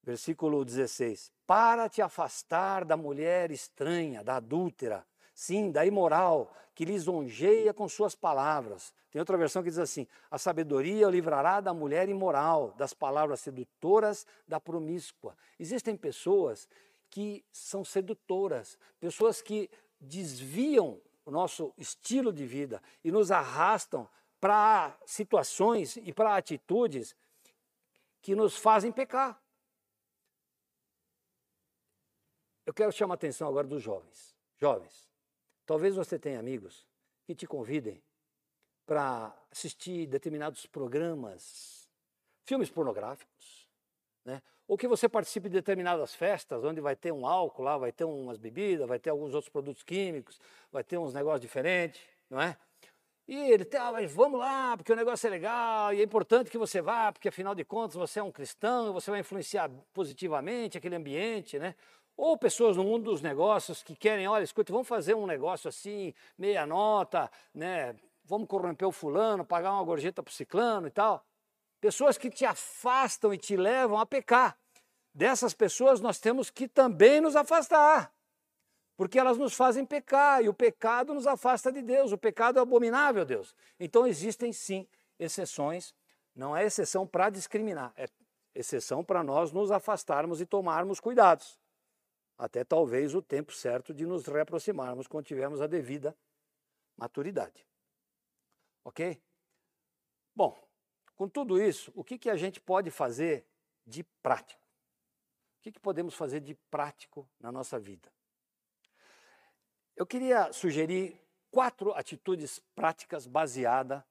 [0.01, 7.75] Versículo 16: Para te afastar da mulher estranha, da adúltera, sim, da imoral, que lisonjeia
[7.75, 8.91] com suas palavras.
[9.11, 13.41] Tem outra versão que diz assim: a sabedoria o livrará da mulher imoral, das palavras
[13.41, 15.37] sedutoras da promíscua.
[15.59, 16.67] Existem pessoas
[17.13, 24.09] que são sedutoras, pessoas que desviam o nosso estilo de vida e nos arrastam
[24.39, 27.15] para situações e para atitudes
[28.19, 29.39] que nos fazem pecar.
[32.65, 34.35] Eu quero chamar a atenção agora dos jovens.
[34.57, 35.05] Jovens,
[35.65, 36.85] Talvez você tenha amigos
[37.25, 38.03] que te convidem
[38.85, 41.89] para assistir determinados programas,
[42.43, 43.69] filmes pornográficos,
[44.25, 44.41] né?
[44.67, 48.05] Ou que você participe de determinadas festas, onde vai ter um álcool lá, vai ter
[48.05, 50.39] umas bebidas, vai ter alguns outros produtos químicos,
[50.71, 52.57] vai ter uns negócios diferentes, não é?
[53.27, 56.57] E ele ah, mas vamos lá, porque o negócio é legal, e é importante que
[56.57, 60.95] você vá, porque afinal de contas você é um cristão, você vai influenciar positivamente aquele
[60.95, 61.75] ambiente, né?
[62.17, 66.13] Ou pessoas no mundo dos negócios que querem, olha, escuta, vamos fazer um negócio assim,
[66.37, 67.95] meia nota, né?
[68.25, 71.25] Vamos corromper o fulano, pagar uma gorjeta para o ciclano e tal.
[71.83, 74.57] Pessoas que te afastam e te levam a pecar.
[75.13, 78.09] Dessas pessoas nós temos que também nos afastar.
[78.95, 82.13] Porque elas nos fazem pecar e o pecado nos afasta de Deus.
[82.13, 83.53] O pecado é abominável Deus.
[83.77, 84.87] Então existem sim
[85.19, 85.93] exceções.
[86.33, 88.07] Não é exceção para discriminar, é
[88.55, 91.59] exceção para nós nos afastarmos e tomarmos cuidados
[92.37, 96.15] até talvez o tempo certo de nos reaproximarmos quando tivermos a devida
[96.95, 97.67] maturidade.
[98.85, 99.21] Ok?
[100.33, 100.62] Bom,
[101.23, 103.45] com tudo isso, o que, que a gente pode fazer
[103.87, 104.61] de prático?
[105.57, 108.11] O que, que podemos fazer de prático na nossa vida?
[109.95, 111.17] Eu queria sugerir
[111.49, 114.05] quatro atitudes práticas baseada,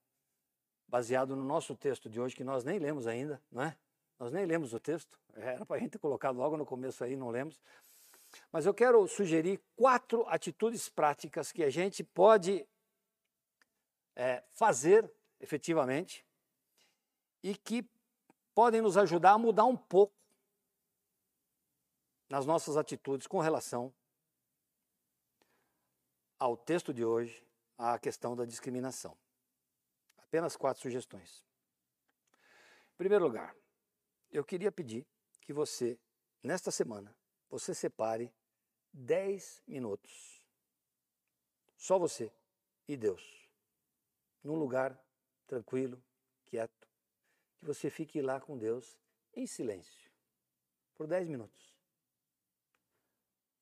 [0.88, 3.76] baseado no nosso texto de hoje, que nós nem lemos ainda, não é?
[4.18, 7.14] Nós nem lemos o texto, era para a gente ter colocado logo no começo aí,
[7.14, 7.60] não lemos.
[8.50, 12.66] Mas eu quero sugerir quatro atitudes práticas que a gente pode
[14.16, 16.24] é, fazer efetivamente
[17.42, 17.88] e que
[18.54, 20.14] podem nos ajudar a mudar um pouco
[22.28, 23.92] nas nossas atitudes com relação
[26.38, 29.16] ao texto de hoje, à questão da discriminação.
[30.18, 31.44] Apenas quatro sugestões.
[32.94, 33.54] Em primeiro lugar,
[34.30, 35.06] eu queria pedir
[35.40, 35.98] que você,
[36.42, 37.14] nesta semana,
[37.50, 38.32] você separe
[38.92, 40.42] 10 minutos.
[41.76, 42.32] Só você
[42.88, 43.48] e Deus.
[44.42, 44.98] Num lugar
[45.46, 46.02] tranquilo,
[46.46, 46.91] quieto.
[47.62, 48.98] Que você fique lá com Deus
[49.32, 50.10] em silêncio.
[50.96, 51.78] Por 10 minutos.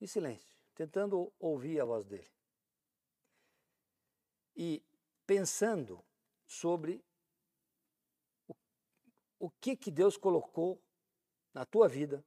[0.01, 2.33] Em silêncio, tentando ouvir a voz dele.
[4.57, 4.83] E
[5.27, 6.03] pensando
[6.47, 7.05] sobre
[8.49, 8.55] o,
[9.39, 10.83] o que, que Deus colocou
[11.53, 12.25] na tua vida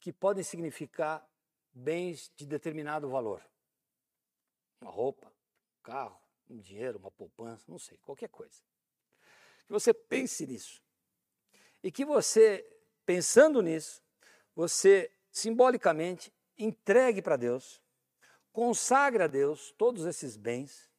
[0.00, 1.24] que podem significar
[1.72, 3.48] bens de determinado valor.
[4.80, 8.60] Uma roupa, um carro, um dinheiro, uma poupança, não sei, qualquer coisa.
[9.64, 10.83] Que você pense nisso.
[11.84, 12.66] E que você,
[13.04, 14.02] pensando nisso,
[14.56, 17.78] você simbolicamente entregue para Deus,
[18.50, 20.90] consagre a Deus todos esses bens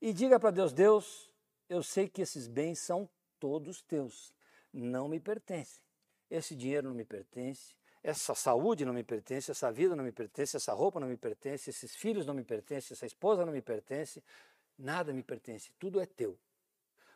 [0.00, 1.32] e diga para Deus: Deus,
[1.68, 3.08] eu sei que esses bens são
[3.38, 4.34] todos teus,
[4.72, 5.84] não me pertencem.
[6.28, 10.56] Esse dinheiro não me pertence, essa saúde não me pertence, essa vida não me pertence,
[10.56, 14.20] essa roupa não me pertence, esses filhos não me pertencem, essa esposa não me pertence,
[14.76, 16.36] nada me pertence, tudo é teu.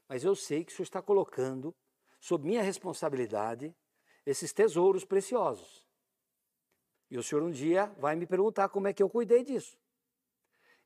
[0.09, 1.75] Mas eu sei que o Senhor está colocando
[2.23, 3.75] sob minha responsabilidade
[4.25, 5.85] esses tesouros preciosos.
[7.11, 9.77] E o Senhor um dia vai me perguntar como é que eu cuidei disso.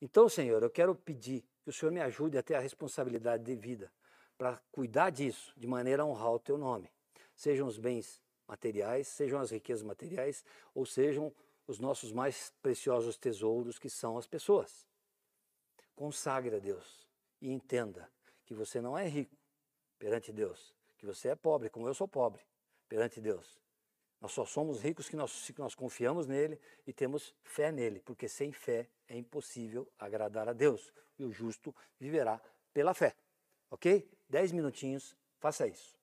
[0.00, 3.54] Então, Senhor, eu quero pedir que o Senhor me ajude a ter a responsabilidade de
[3.54, 3.92] vida
[4.38, 6.90] para cuidar disso de maneira a honrar o teu nome.
[7.34, 10.42] Sejam os bens materiais, sejam as riquezas materiais,
[10.74, 11.30] ou sejam
[11.66, 14.86] os nossos mais preciosos tesouros, que são as pessoas.
[15.94, 17.06] Consagre a Deus
[17.42, 18.10] e entenda
[18.46, 19.36] que você não é rico
[19.98, 22.42] perante Deus, que você é pobre, como eu sou pobre
[22.88, 23.60] perante Deus.
[24.20, 28.28] Nós só somos ricos que nós, se nós confiamos nele e temos fé nele, porque
[28.28, 30.92] sem fé é impossível agradar a Deus.
[31.18, 32.40] E o justo viverá
[32.72, 33.14] pela fé.
[33.70, 34.08] Ok?
[34.28, 35.98] Dez minutinhos, faça isso.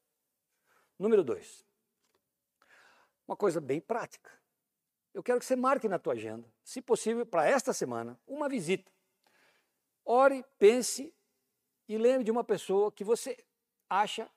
[0.98, 1.66] Número dois.
[3.28, 4.32] Uma coisa bem prática.
[5.14, 8.92] Eu quero que você marque na tua agenda, se possível, para esta semana, uma visita.
[10.04, 11.14] Ore, pense
[11.88, 13.38] e lembre de uma pessoa que você
[13.90, 14.30] acha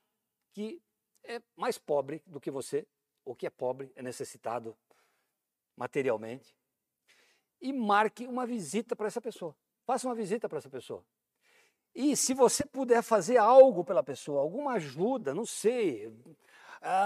[0.57, 0.83] que
[1.23, 2.89] é mais pobre do que você,
[3.27, 4.75] ou que é pobre, é necessitado
[5.77, 6.57] materialmente,
[7.61, 9.55] e marque uma visita para essa pessoa.
[9.85, 11.05] Faça uma visita para essa pessoa.
[11.95, 16.11] E se você puder fazer algo pela pessoa, alguma ajuda, não sei,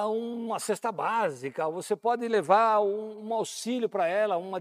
[0.06, 4.60] uma cesta básica, você pode levar um, auxílio para ela, uma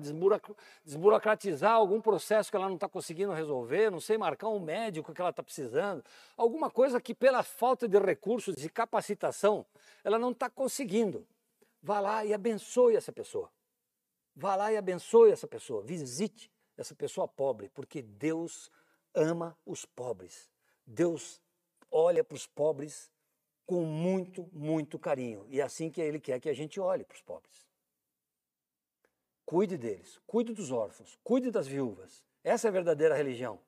[0.83, 5.21] desburocratizar algum processo que ela não está conseguindo resolver, não sei, marcar um médico que
[5.21, 6.03] ela está precisando,
[6.37, 9.65] alguma coisa que pela falta de recursos e capacitação
[10.03, 11.25] ela não está conseguindo.
[11.81, 13.49] Vá lá e abençoe essa pessoa.
[14.35, 15.81] Vá lá e abençoe essa pessoa.
[15.81, 18.71] Visite essa pessoa pobre, porque Deus
[19.13, 20.49] ama os pobres.
[20.85, 21.41] Deus
[21.91, 23.11] olha para os pobres
[23.69, 25.45] com muito, muito carinho.
[25.47, 27.69] E é assim que Ele quer que a gente olhe para os pobres.
[29.45, 32.25] Cuide deles, cuide dos órfãos, cuide das viúvas.
[32.43, 33.59] Essa é a verdadeira religião,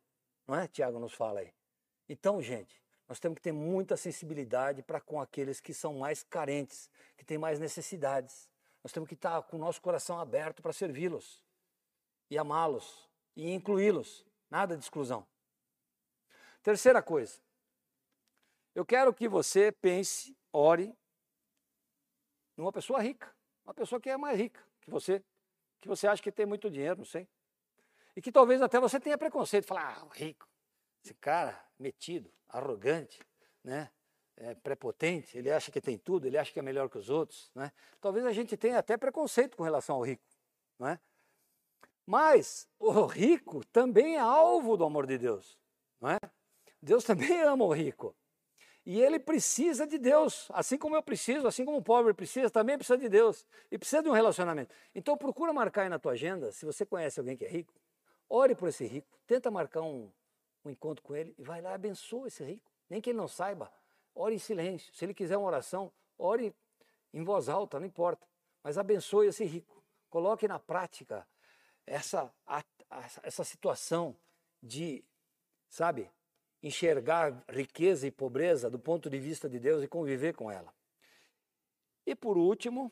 [0.47, 0.67] não é?
[0.67, 1.53] Tiago nos fala aí.
[2.09, 6.89] Então, gente, nós temos que ter muita sensibilidade para com aqueles que são mais carentes,
[7.15, 8.49] que têm mais necessidades.
[8.83, 11.45] Nós temos que estar com o nosso coração aberto para servi-los
[12.27, 14.25] e amá-los e incluí-los.
[14.49, 15.27] Nada de exclusão.
[16.63, 17.39] Terceira coisa,
[18.73, 20.95] eu quero que você pense, ore
[22.55, 25.23] numa pessoa rica, uma pessoa que é mais rica que você,
[25.79, 27.27] que você acha que tem muito dinheiro, não sei.
[28.15, 30.47] E que talvez até você tenha preconceito, falar, ah, rico,
[31.03, 33.19] esse cara metido, arrogante,
[33.63, 33.89] né?
[34.37, 37.51] É, prepotente, ele acha que tem tudo, ele acha que é melhor que os outros,
[37.53, 37.71] né?
[37.99, 40.23] Talvez a gente tenha até preconceito com relação ao rico,
[40.79, 40.99] não é?
[42.07, 45.59] Mas o rico também é alvo do amor de Deus,
[45.99, 46.17] não é?
[46.81, 48.15] Deus também ama o rico.
[48.85, 52.77] E ele precisa de Deus, assim como eu preciso, assim como o pobre precisa, também
[52.77, 53.45] precisa de Deus.
[53.71, 54.73] E precisa de um relacionamento.
[54.95, 57.73] Então procura marcar aí na tua agenda, se você conhece alguém que é rico,
[58.27, 60.11] ore por esse rico, tenta marcar um,
[60.65, 62.71] um encontro com ele e vai lá, abençoa esse rico.
[62.89, 63.71] Nem que ele não saiba,
[64.15, 64.93] ore em silêncio.
[64.93, 66.53] Se ele quiser uma oração, ore
[67.13, 68.27] em voz alta, não importa.
[68.63, 69.83] Mas abençoe esse rico.
[70.09, 71.27] Coloque na prática
[71.85, 74.15] essa, a, a, essa situação
[74.61, 75.03] de,
[75.69, 76.09] sabe,
[76.61, 80.73] enxergar riqueza e pobreza do ponto de vista de Deus e conviver com ela.
[82.05, 82.91] E por último,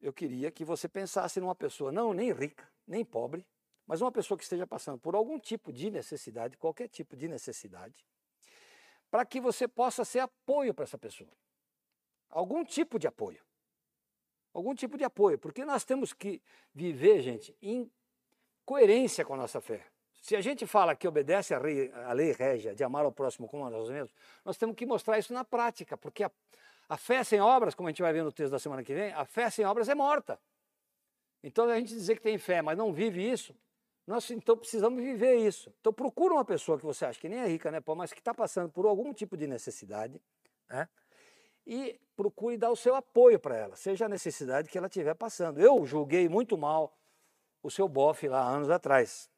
[0.00, 3.46] eu queria que você pensasse numa pessoa não nem rica, nem pobre,
[3.86, 8.06] mas uma pessoa que esteja passando por algum tipo de necessidade, qualquer tipo de necessidade,
[9.10, 11.30] para que você possa ser apoio para essa pessoa.
[12.28, 13.44] Algum tipo de apoio.
[14.52, 16.40] Algum tipo de apoio, porque nós temos que
[16.72, 17.90] viver, gente, em
[18.64, 19.84] coerência com a nossa fé.
[20.30, 23.48] Se a gente fala que obedece à lei, à lei régia de amar ao próximo
[23.48, 24.14] como a nós mesmos,
[24.44, 26.30] nós temos que mostrar isso na prática, porque a,
[26.88, 29.12] a fé sem obras, como a gente vai ver no texto da semana que vem,
[29.12, 30.38] a fé sem obras é morta.
[31.42, 33.56] Então a gente dizer que tem fé, mas não vive isso,
[34.06, 35.74] nós então precisamos viver isso.
[35.80, 38.32] Então procura uma pessoa que você acha que nem é rica, né, mas que está
[38.32, 40.22] passando por algum tipo de necessidade,
[40.68, 40.88] né?
[41.66, 45.58] E procure dar o seu apoio para ela, seja a necessidade que ela estiver passando.
[45.60, 46.96] Eu julguei muito mal
[47.64, 49.28] o seu bofe lá anos atrás.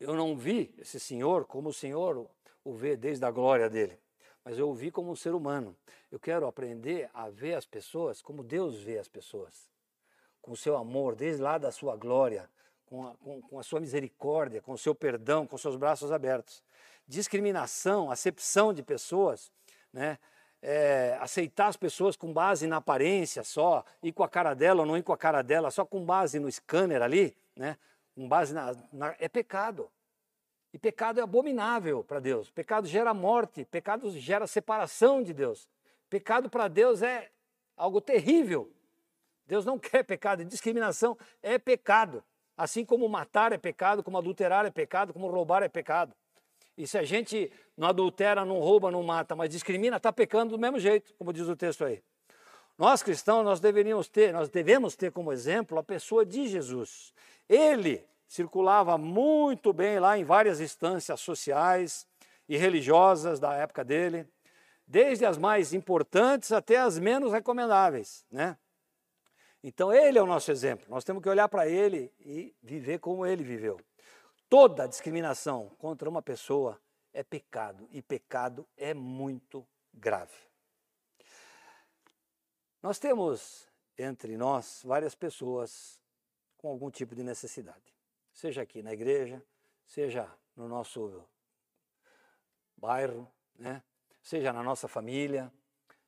[0.00, 2.28] Eu não vi esse senhor como o senhor
[2.64, 3.98] o vê desde a glória dele,
[4.44, 5.76] mas eu o vi como um ser humano.
[6.10, 9.68] Eu quero aprender a ver as pessoas como Deus vê as pessoas,
[10.40, 12.48] com o seu amor, desde lá da sua glória,
[12.86, 16.62] com a, com, com a sua misericórdia, com o seu perdão, com seus braços abertos.
[17.06, 19.50] Discriminação, acepção de pessoas,
[19.92, 20.18] né?
[20.66, 24.86] É, aceitar as pessoas com base na aparência só, ir com a cara dela ou
[24.86, 27.76] não ir com a cara dela, só com base no scanner ali, né?
[28.14, 29.90] Com base na, na é pecado.
[30.72, 32.50] E pecado é abominável para Deus.
[32.50, 35.68] Pecado gera morte, pecado gera separação de Deus.
[36.10, 37.30] Pecado para Deus é
[37.76, 38.70] algo terrível.
[39.46, 42.24] Deus não quer pecado, discriminação é pecado.
[42.56, 46.14] Assim como matar é pecado, como adulterar é pecado, como roubar é pecado.
[46.76, 50.58] E se a gente não adultera, não rouba, não mata, mas discrimina, está pecando do
[50.58, 52.02] mesmo jeito, como diz o texto aí.
[52.76, 57.12] Nós cristãos, nós deveríamos ter, nós devemos ter como exemplo a pessoa de Jesus.
[57.48, 62.06] Ele circulava muito bem lá em várias instâncias sociais
[62.48, 64.26] e religiosas da época dele,
[64.86, 68.56] desde as mais importantes até as menos recomendáveis, né?
[69.62, 70.84] Então ele é o nosso exemplo.
[70.90, 73.80] Nós temos que olhar para ele e viver como ele viveu.
[74.46, 76.78] Toda discriminação contra uma pessoa
[77.14, 80.34] é pecado e pecado é muito grave.
[82.82, 83.66] Nós temos
[83.96, 85.98] entre nós várias pessoas
[86.64, 87.94] com algum tipo de necessidade,
[88.32, 89.44] seja aqui na igreja,
[89.86, 91.22] seja no nosso
[92.74, 93.82] bairro, né?
[94.22, 95.52] seja na nossa família,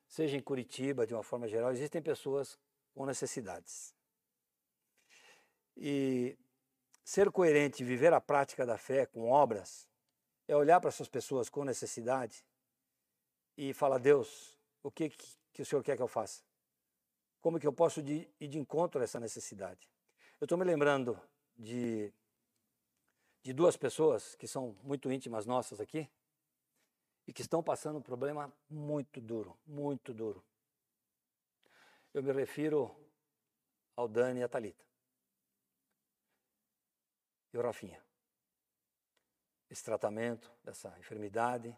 [0.07, 2.57] seja em Curitiba de uma forma geral, existem pessoas
[2.95, 3.93] com necessidades.
[5.75, 6.35] E
[7.03, 9.87] ser coerente e viver a prática da fé com obras
[10.47, 12.43] é olhar para essas pessoas com necessidade
[13.55, 15.11] e falar: Deus, o que,
[15.53, 16.41] que o Senhor quer que eu faça?
[17.41, 19.87] Como que eu posso ir de encontro a essa necessidade?
[20.39, 21.19] Eu estou me lembrando
[21.57, 22.13] de,
[23.41, 26.07] de duas pessoas que são muito íntimas nossas aqui
[27.25, 30.45] e que estão passando um problema muito duro, muito duro.
[32.13, 32.95] Eu me refiro
[33.95, 34.85] ao Dani e a Talita.
[37.51, 37.99] E o Rafinha.
[39.67, 41.75] Esse tratamento dessa enfermidade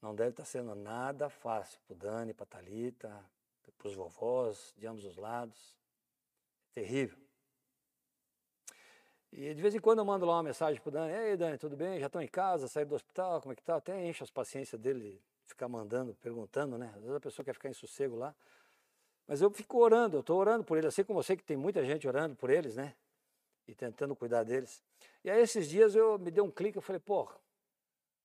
[0.00, 3.30] não deve estar sendo nada fácil para o Dani, para a Talita,
[3.76, 5.76] para os vovós, de ambos os lados.
[6.76, 7.16] Terrível.
[9.32, 11.56] E de vez em quando eu mando lá uma mensagem para o Dani, ei Dani,
[11.56, 11.98] tudo bem?
[11.98, 13.76] Já estão em casa, saíram do hospital, como é que tá?
[13.76, 16.92] Até enche as paciências dele ficar mandando, perguntando, né?
[16.94, 18.36] Às vezes a pessoa quer ficar em sossego lá.
[19.26, 21.82] Mas eu fico orando, eu estou orando por eles, assim como você que tem muita
[21.82, 22.94] gente orando por eles, né?
[23.66, 24.84] E tentando cuidar deles.
[25.24, 27.26] E aí esses dias eu me dei um clique, eu falei, pô,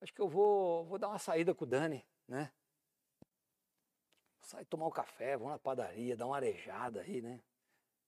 [0.02, 2.52] acho que eu vou, vou dar uma saída com o Dani, né?
[4.42, 7.40] Sai tomar um café, vamos na padaria, dar uma arejada aí, né?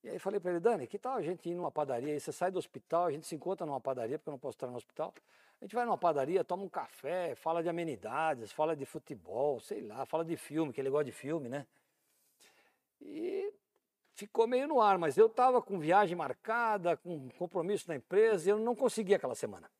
[0.03, 2.13] E aí falei para ele, Dani, que tal a gente ir numa padaria?
[2.13, 4.57] Aí você sai do hospital, a gente se encontra numa padaria, porque eu não posso
[4.57, 5.13] estar no hospital.
[5.61, 9.81] A gente vai numa padaria, toma um café, fala de amenidades, fala de futebol, sei
[9.81, 11.65] lá, fala de filme, que ele gosta de filme, né?
[12.99, 13.53] E
[14.13, 18.51] ficou meio no ar, mas eu estava com viagem marcada, com compromisso na empresa, e
[18.51, 19.71] eu não consegui aquela semana.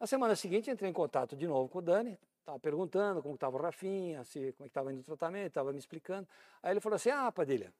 [0.00, 3.56] Na semana seguinte, entrei em contato de novo com o Dani, estava perguntando como estava
[3.56, 6.26] o Rafinha, se, como é estava indo o tratamento, estava me explicando.
[6.60, 7.72] Aí ele falou assim, ah, Padilha,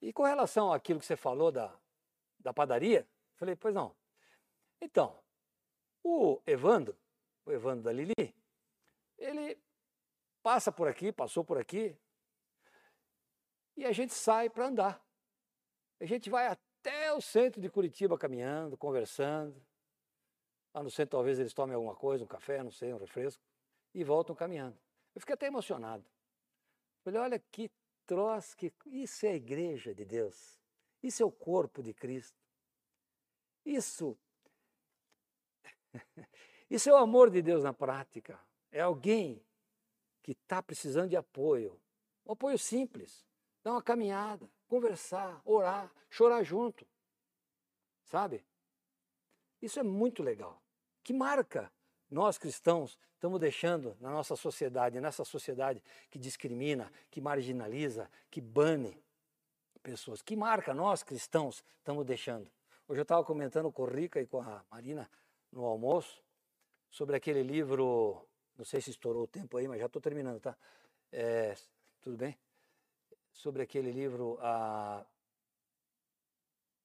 [0.00, 1.74] e com relação àquilo que você falou da,
[2.38, 3.06] da padaria?
[3.36, 3.94] Falei, pois não.
[4.80, 5.18] Então,
[6.02, 6.96] o Evandro,
[7.44, 8.34] o Evandro da Lili,
[9.18, 9.58] ele
[10.42, 11.96] passa por aqui, passou por aqui,
[13.76, 15.04] e a gente sai para andar.
[16.00, 19.60] A gente vai até o centro de Curitiba caminhando, conversando.
[20.72, 23.42] Lá no centro talvez eles tomem alguma coisa, um café, não sei, um refresco,
[23.94, 24.78] e voltam caminhando.
[25.14, 26.04] Eu fiquei até emocionado.
[27.02, 27.70] Falei, olha que
[28.06, 28.72] troço, que...
[28.86, 30.60] isso é a igreja de Deus.
[31.02, 32.40] Isso é o corpo de Cristo.
[33.64, 34.16] Isso,
[36.70, 38.38] isso é o amor de Deus na prática.
[38.70, 39.44] É alguém
[40.22, 41.80] que está precisando de apoio.
[42.24, 43.26] Um apoio simples
[43.62, 46.86] dar uma caminhada, conversar, orar, chorar junto.
[48.04, 48.46] Sabe?
[49.60, 50.62] Isso é muito legal.
[51.02, 51.72] Que marca
[52.10, 59.02] nós cristãos estamos deixando na nossa sociedade, nessa sociedade que discrimina, que marginaliza, que bane
[59.82, 60.22] pessoas.
[60.22, 62.50] Que marca nós cristãos estamos deixando?
[62.88, 65.10] Hoje eu estava comentando com o Rica e com a Marina
[65.50, 66.22] no almoço
[66.90, 68.26] sobre aquele livro,
[68.56, 70.56] não sei se estourou o tempo aí, mas já estou terminando, tá?
[71.10, 71.54] É,
[72.02, 72.36] tudo bem?
[73.36, 75.04] sobre aquele livro a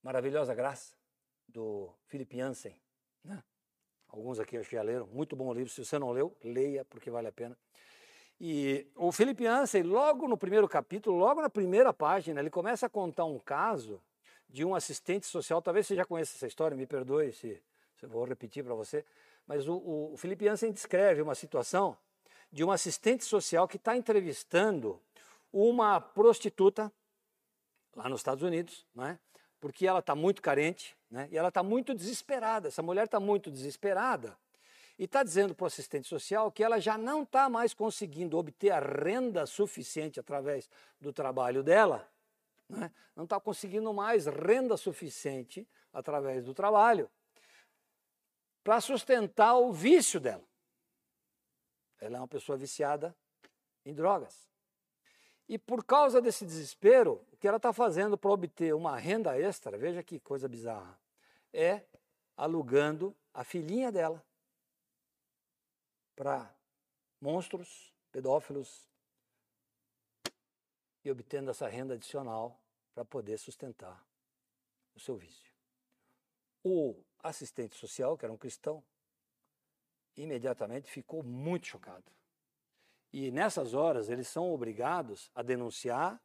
[0.03, 0.95] Maravilhosa Graça,
[1.47, 2.75] do Philip Jansen.
[3.23, 3.41] Né?
[4.11, 5.07] Alguns aqui acho que já leram.
[5.07, 5.71] Muito bom livro.
[5.71, 7.57] Se você não leu, leia, porque vale a pena.
[8.39, 12.89] E o Philip Jansen, logo no primeiro capítulo, logo na primeira página, ele começa a
[12.89, 14.01] contar um caso
[14.49, 15.61] de um assistente social.
[15.61, 17.61] Talvez você já conheça essa história, me perdoe se,
[17.95, 19.05] se eu vou repetir para você.
[19.47, 21.97] Mas o, o, o Philip Jansen descreve uma situação
[22.51, 24.99] de um assistente social que está entrevistando
[25.53, 26.91] uma prostituta
[27.95, 29.19] lá nos Estados Unidos, não é?
[29.61, 31.29] Porque ela está muito carente né?
[31.31, 32.67] e ela está muito desesperada.
[32.67, 34.35] Essa mulher está muito desesperada
[34.97, 38.71] e está dizendo para o assistente social que ela já não está mais conseguindo obter
[38.71, 42.11] a renda suficiente através do trabalho dela,
[42.67, 42.91] né?
[43.15, 47.09] não está conseguindo mais renda suficiente através do trabalho
[48.63, 50.43] para sustentar o vício dela.
[51.99, 53.15] Ela é uma pessoa viciada
[53.85, 54.50] em drogas.
[55.51, 59.77] E por causa desse desespero, o que ela está fazendo para obter uma renda extra,
[59.77, 60.97] veja que coisa bizarra,
[61.51, 61.83] é
[62.37, 64.25] alugando a filhinha dela
[66.15, 66.55] para
[67.19, 68.89] monstros, pedófilos,
[71.03, 72.57] e obtendo essa renda adicional
[72.93, 74.01] para poder sustentar
[74.95, 75.51] o seu vício.
[76.63, 78.81] O assistente social, que era um cristão,
[80.15, 82.09] imediatamente ficou muito chocado.
[83.13, 86.21] E nessas horas eles são obrigados a denunciar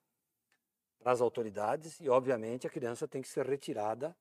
[0.98, 4.16] para as autoridades e, obviamente, a criança tem que ser retirada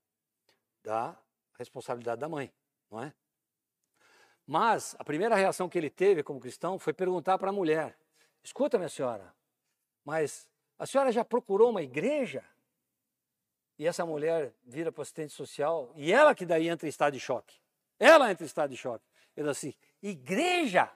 [0.84, 1.18] da
[1.58, 2.54] responsabilidade da mãe,
[2.90, 3.14] não é?
[4.46, 7.98] Mas a primeira reação que ele teve como cristão foi perguntar para a mulher:
[8.44, 9.34] Escuta, minha senhora,
[10.04, 10.48] mas
[10.78, 12.44] a senhora já procurou uma igreja?
[13.78, 17.14] E essa mulher vira para o assistente social e ela que daí entra em estado
[17.14, 17.60] de choque.
[18.00, 19.06] Ela entra em estado de choque.
[19.36, 20.92] Ele assim: Igreja?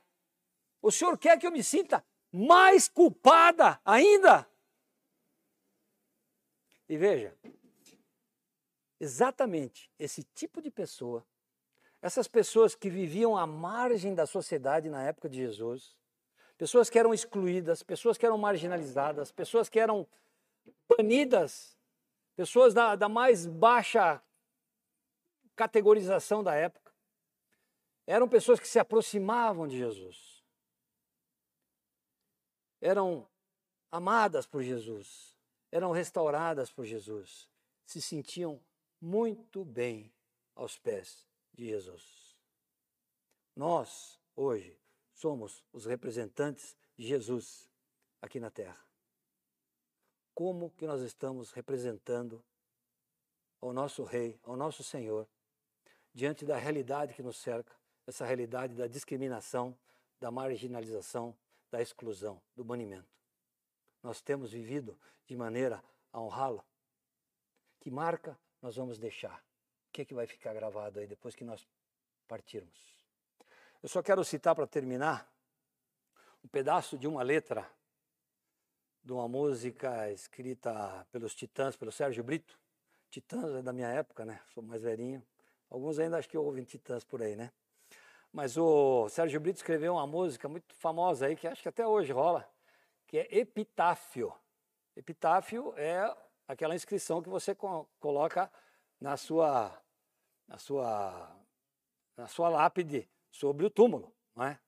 [0.81, 4.47] O senhor quer que eu me sinta mais culpada ainda?
[6.87, 7.35] E veja,
[8.99, 11.25] exatamente esse tipo de pessoa,
[12.01, 15.95] essas pessoas que viviam à margem da sociedade na época de Jesus,
[16.57, 20.07] pessoas que eram excluídas, pessoas que eram marginalizadas, pessoas que eram
[20.87, 21.77] banidas,
[22.35, 24.21] pessoas da, da mais baixa
[25.55, 26.93] categorização da época,
[28.07, 30.38] eram pessoas que se aproximavam de Jesus
[32.81, 33.27] eram
[33.91, 35.35] amadas por Jesus,
[35.71, 37.49] eram restauradas por Jesus,
[37.85, 38.61] se sentiam
[39.01, 40.13] muito bem
[40.55, 42.37] aos pés de Jesus.
[43.55, 44.79] Nós, hoje,
[45.13, 47.69] somos os representantes de Jesus
[48.21, 48.79] aqui na terra.
[50.33, 52.43] Como que nós estamos representando
[53.59, 55.27] ao nosso Rei, ao nosso Senhor,
[56.13, 57.75] diante da realidade que nos cerca,
[58.07, 59.77] essa realidade da discriminação,
[60.19, 61.37] da marginalização,
[61.71, 63.07] da exclusão, do banimento.
[64.01, 66.63] Nós temos vivido de maneira a honrá-lo.
[67.79, 69.43] Que marca nós vamos deixar?
[69.87, 71.67] O que, é que vai ficar gravado aí depois que nós
[72.27, 72.79] partirmos?
[73.81, 75.31] Eu só quero citar para terminar
[76.43, 77.69] um pedaço de uma letra
[79.03, 82.59] de uma música escrita pelos Titãs, pelo Sérgio Brito.
[83.09, 84.41] Titãs é da minha época, né?
[84.53, 85.25] Sou mais velhinho.
[85.69, 87.51] Alguns ainda acho que ouvem Titãs por aí, né?
[88.31, 92.11] Mas o Sérgio Brito escreveu uma música muito famosa aí, que acho que até hoje
[92.11, 92.47] rola,
[93.07, 94.33] que é Epitáfio.
[94.95, 96.15] Epitáfio é
[96.47, 97.55] aquela inscrição que você
[97.99, 98.51] coloca
[98.99, 99.71] na sua,
[100.47, 101.35] na sua,
[102.15, 104.59] na sua lápide sobre o túmulo, não é?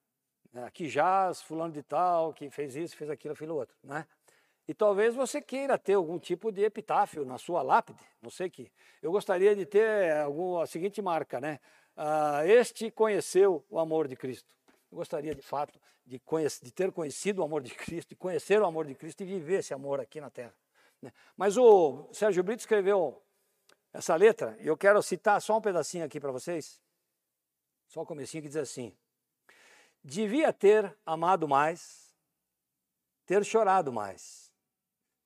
[0.53, 4.07] é aqui jaz fulano de tal, que fez isso, fez aquilo, aquilo outro, não é?
[4.67, 8.71] E talvez você queira ter algum tipo de epitáfio na sua lápide, não sei que.
[9.01, 11.59] Eu gostaria de ter algum, a seguinte marca, né?
[11.95, 14.55] Ah, este conheceu o amor de Cristo.
[14.91, 16.21] Eu gostaria, de fato, de,
[16.63, 19.59] de, ter conhecido o amor de Cristo, de conhecer o amor de Cristo e viver
[19.59, 20.55] esse amor aqui na terra.
[21.01, 21.11] Né?
[21.35, 23.21] Mas o Sérgio Brito escreveu
[23.93, 26.81] essa letra, e eu quero citar só um pedacinho aqui para vocês,
[27.87, 28.95] só o comecinho que diz assim,
[30.01, 32.15] devia ter amado mais,
[33.25, 34.49] ter chorado mais,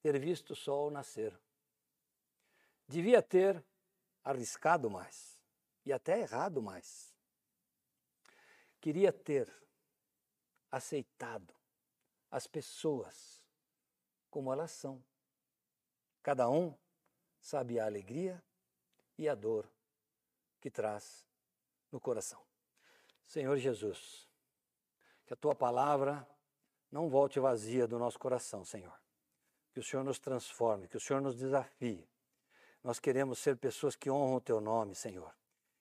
[0.01, 1.37] ter visto o sol nascer.
[2.87, 3.63] Devia ter
[4.23, 5.34] arriscado mais
[5.85, 7.13] e até errado mais.
[8.81, 9.51] Queria ter
[10.71, 11.53] aceitado
[12.29, 13.43] as pessoas
[14.29, 15.03] como elas são.
[16.21, 16.75] Cada um
[17.39, 18.43] sabe a alegria
[19.17, 19.69] e a dor
[20.59, 21.25] que traz
[21.91, 22.43] no coração.
[23.25, 24.27] Senhor Jesus,
[25.25, 26.27] que a tua palavra
[26.91, 28.99] não volte vazia do nosso coração, Senhor.
[29.71, 32.07] Que o Senhor nos transforme, que o Senhor nos desafie.
[32.83, 35.33] Nós queremos ser pessoas que honram o teu nome, Senhor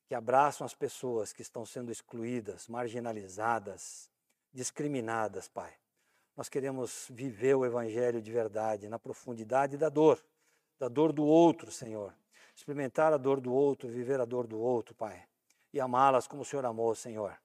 [0.06, 4.10] que abraçam as pessoas que estão sendo excluídas, marginalizadas,
[4.52, 5.72] discriminadas, Pai.
[6.36, 10.20] Nós queremos viver o Evangelho de verdade, na profundidade da dor,
[10.78, 12.14] da dor do outro, Senhor.
[12.54, 15.26] experimentar a dor do outro, viver a dor do outro, Pai,
[15.72, 17.36] e amá-las como o Senhor amou, Senhor.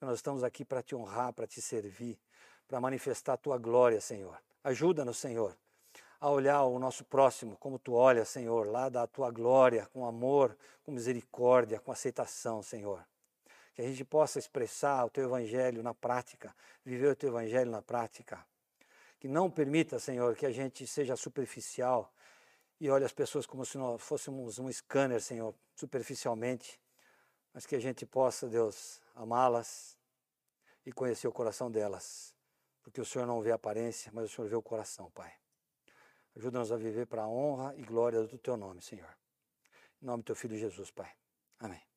[0.00, 2.18] Nós estamos aqui para te honrar, para te servir,
[2.66, 4.38] para manifestar a tua glória, Senhor.
[4.62, 5.56] Ajuda-nos, Senhor,
[6.24, 10.56] a olhar o nosso próximo como tu olhas, Senhor, lá da tua glória, com amor,
[10.82, 13.06] com misericórdia, com aceitação, Senhor.
[13.74, 17.82] Que a gente possa expressar o teu evangelho na prática, viver o teu evangelho na
[17.82, 18.42] prática.
[19.20, 22.10] Que não permita, Senhor, que a gente seja superficial
[22.80, 26.80] e olhe as pessoas como se nós fôssemos um scanner, Senhor, superficialmente,
[27.52, 29.98] mas que a gente possa, Deus, amá-las
[30.86, 32.34] e conhecer o coração delas.
[32.82, 35.43] Porque o Senhor não vê a aparência, mas o Senhor vê o coração, Pai.
[36.36, 39.16] Ajuda-nos a viver para a honra e glória do Teu nome, Senhor.
[40.02, 41.10] Em nome do Teu Filho Jesus, Pai.
[41.60, 41.93] Amém.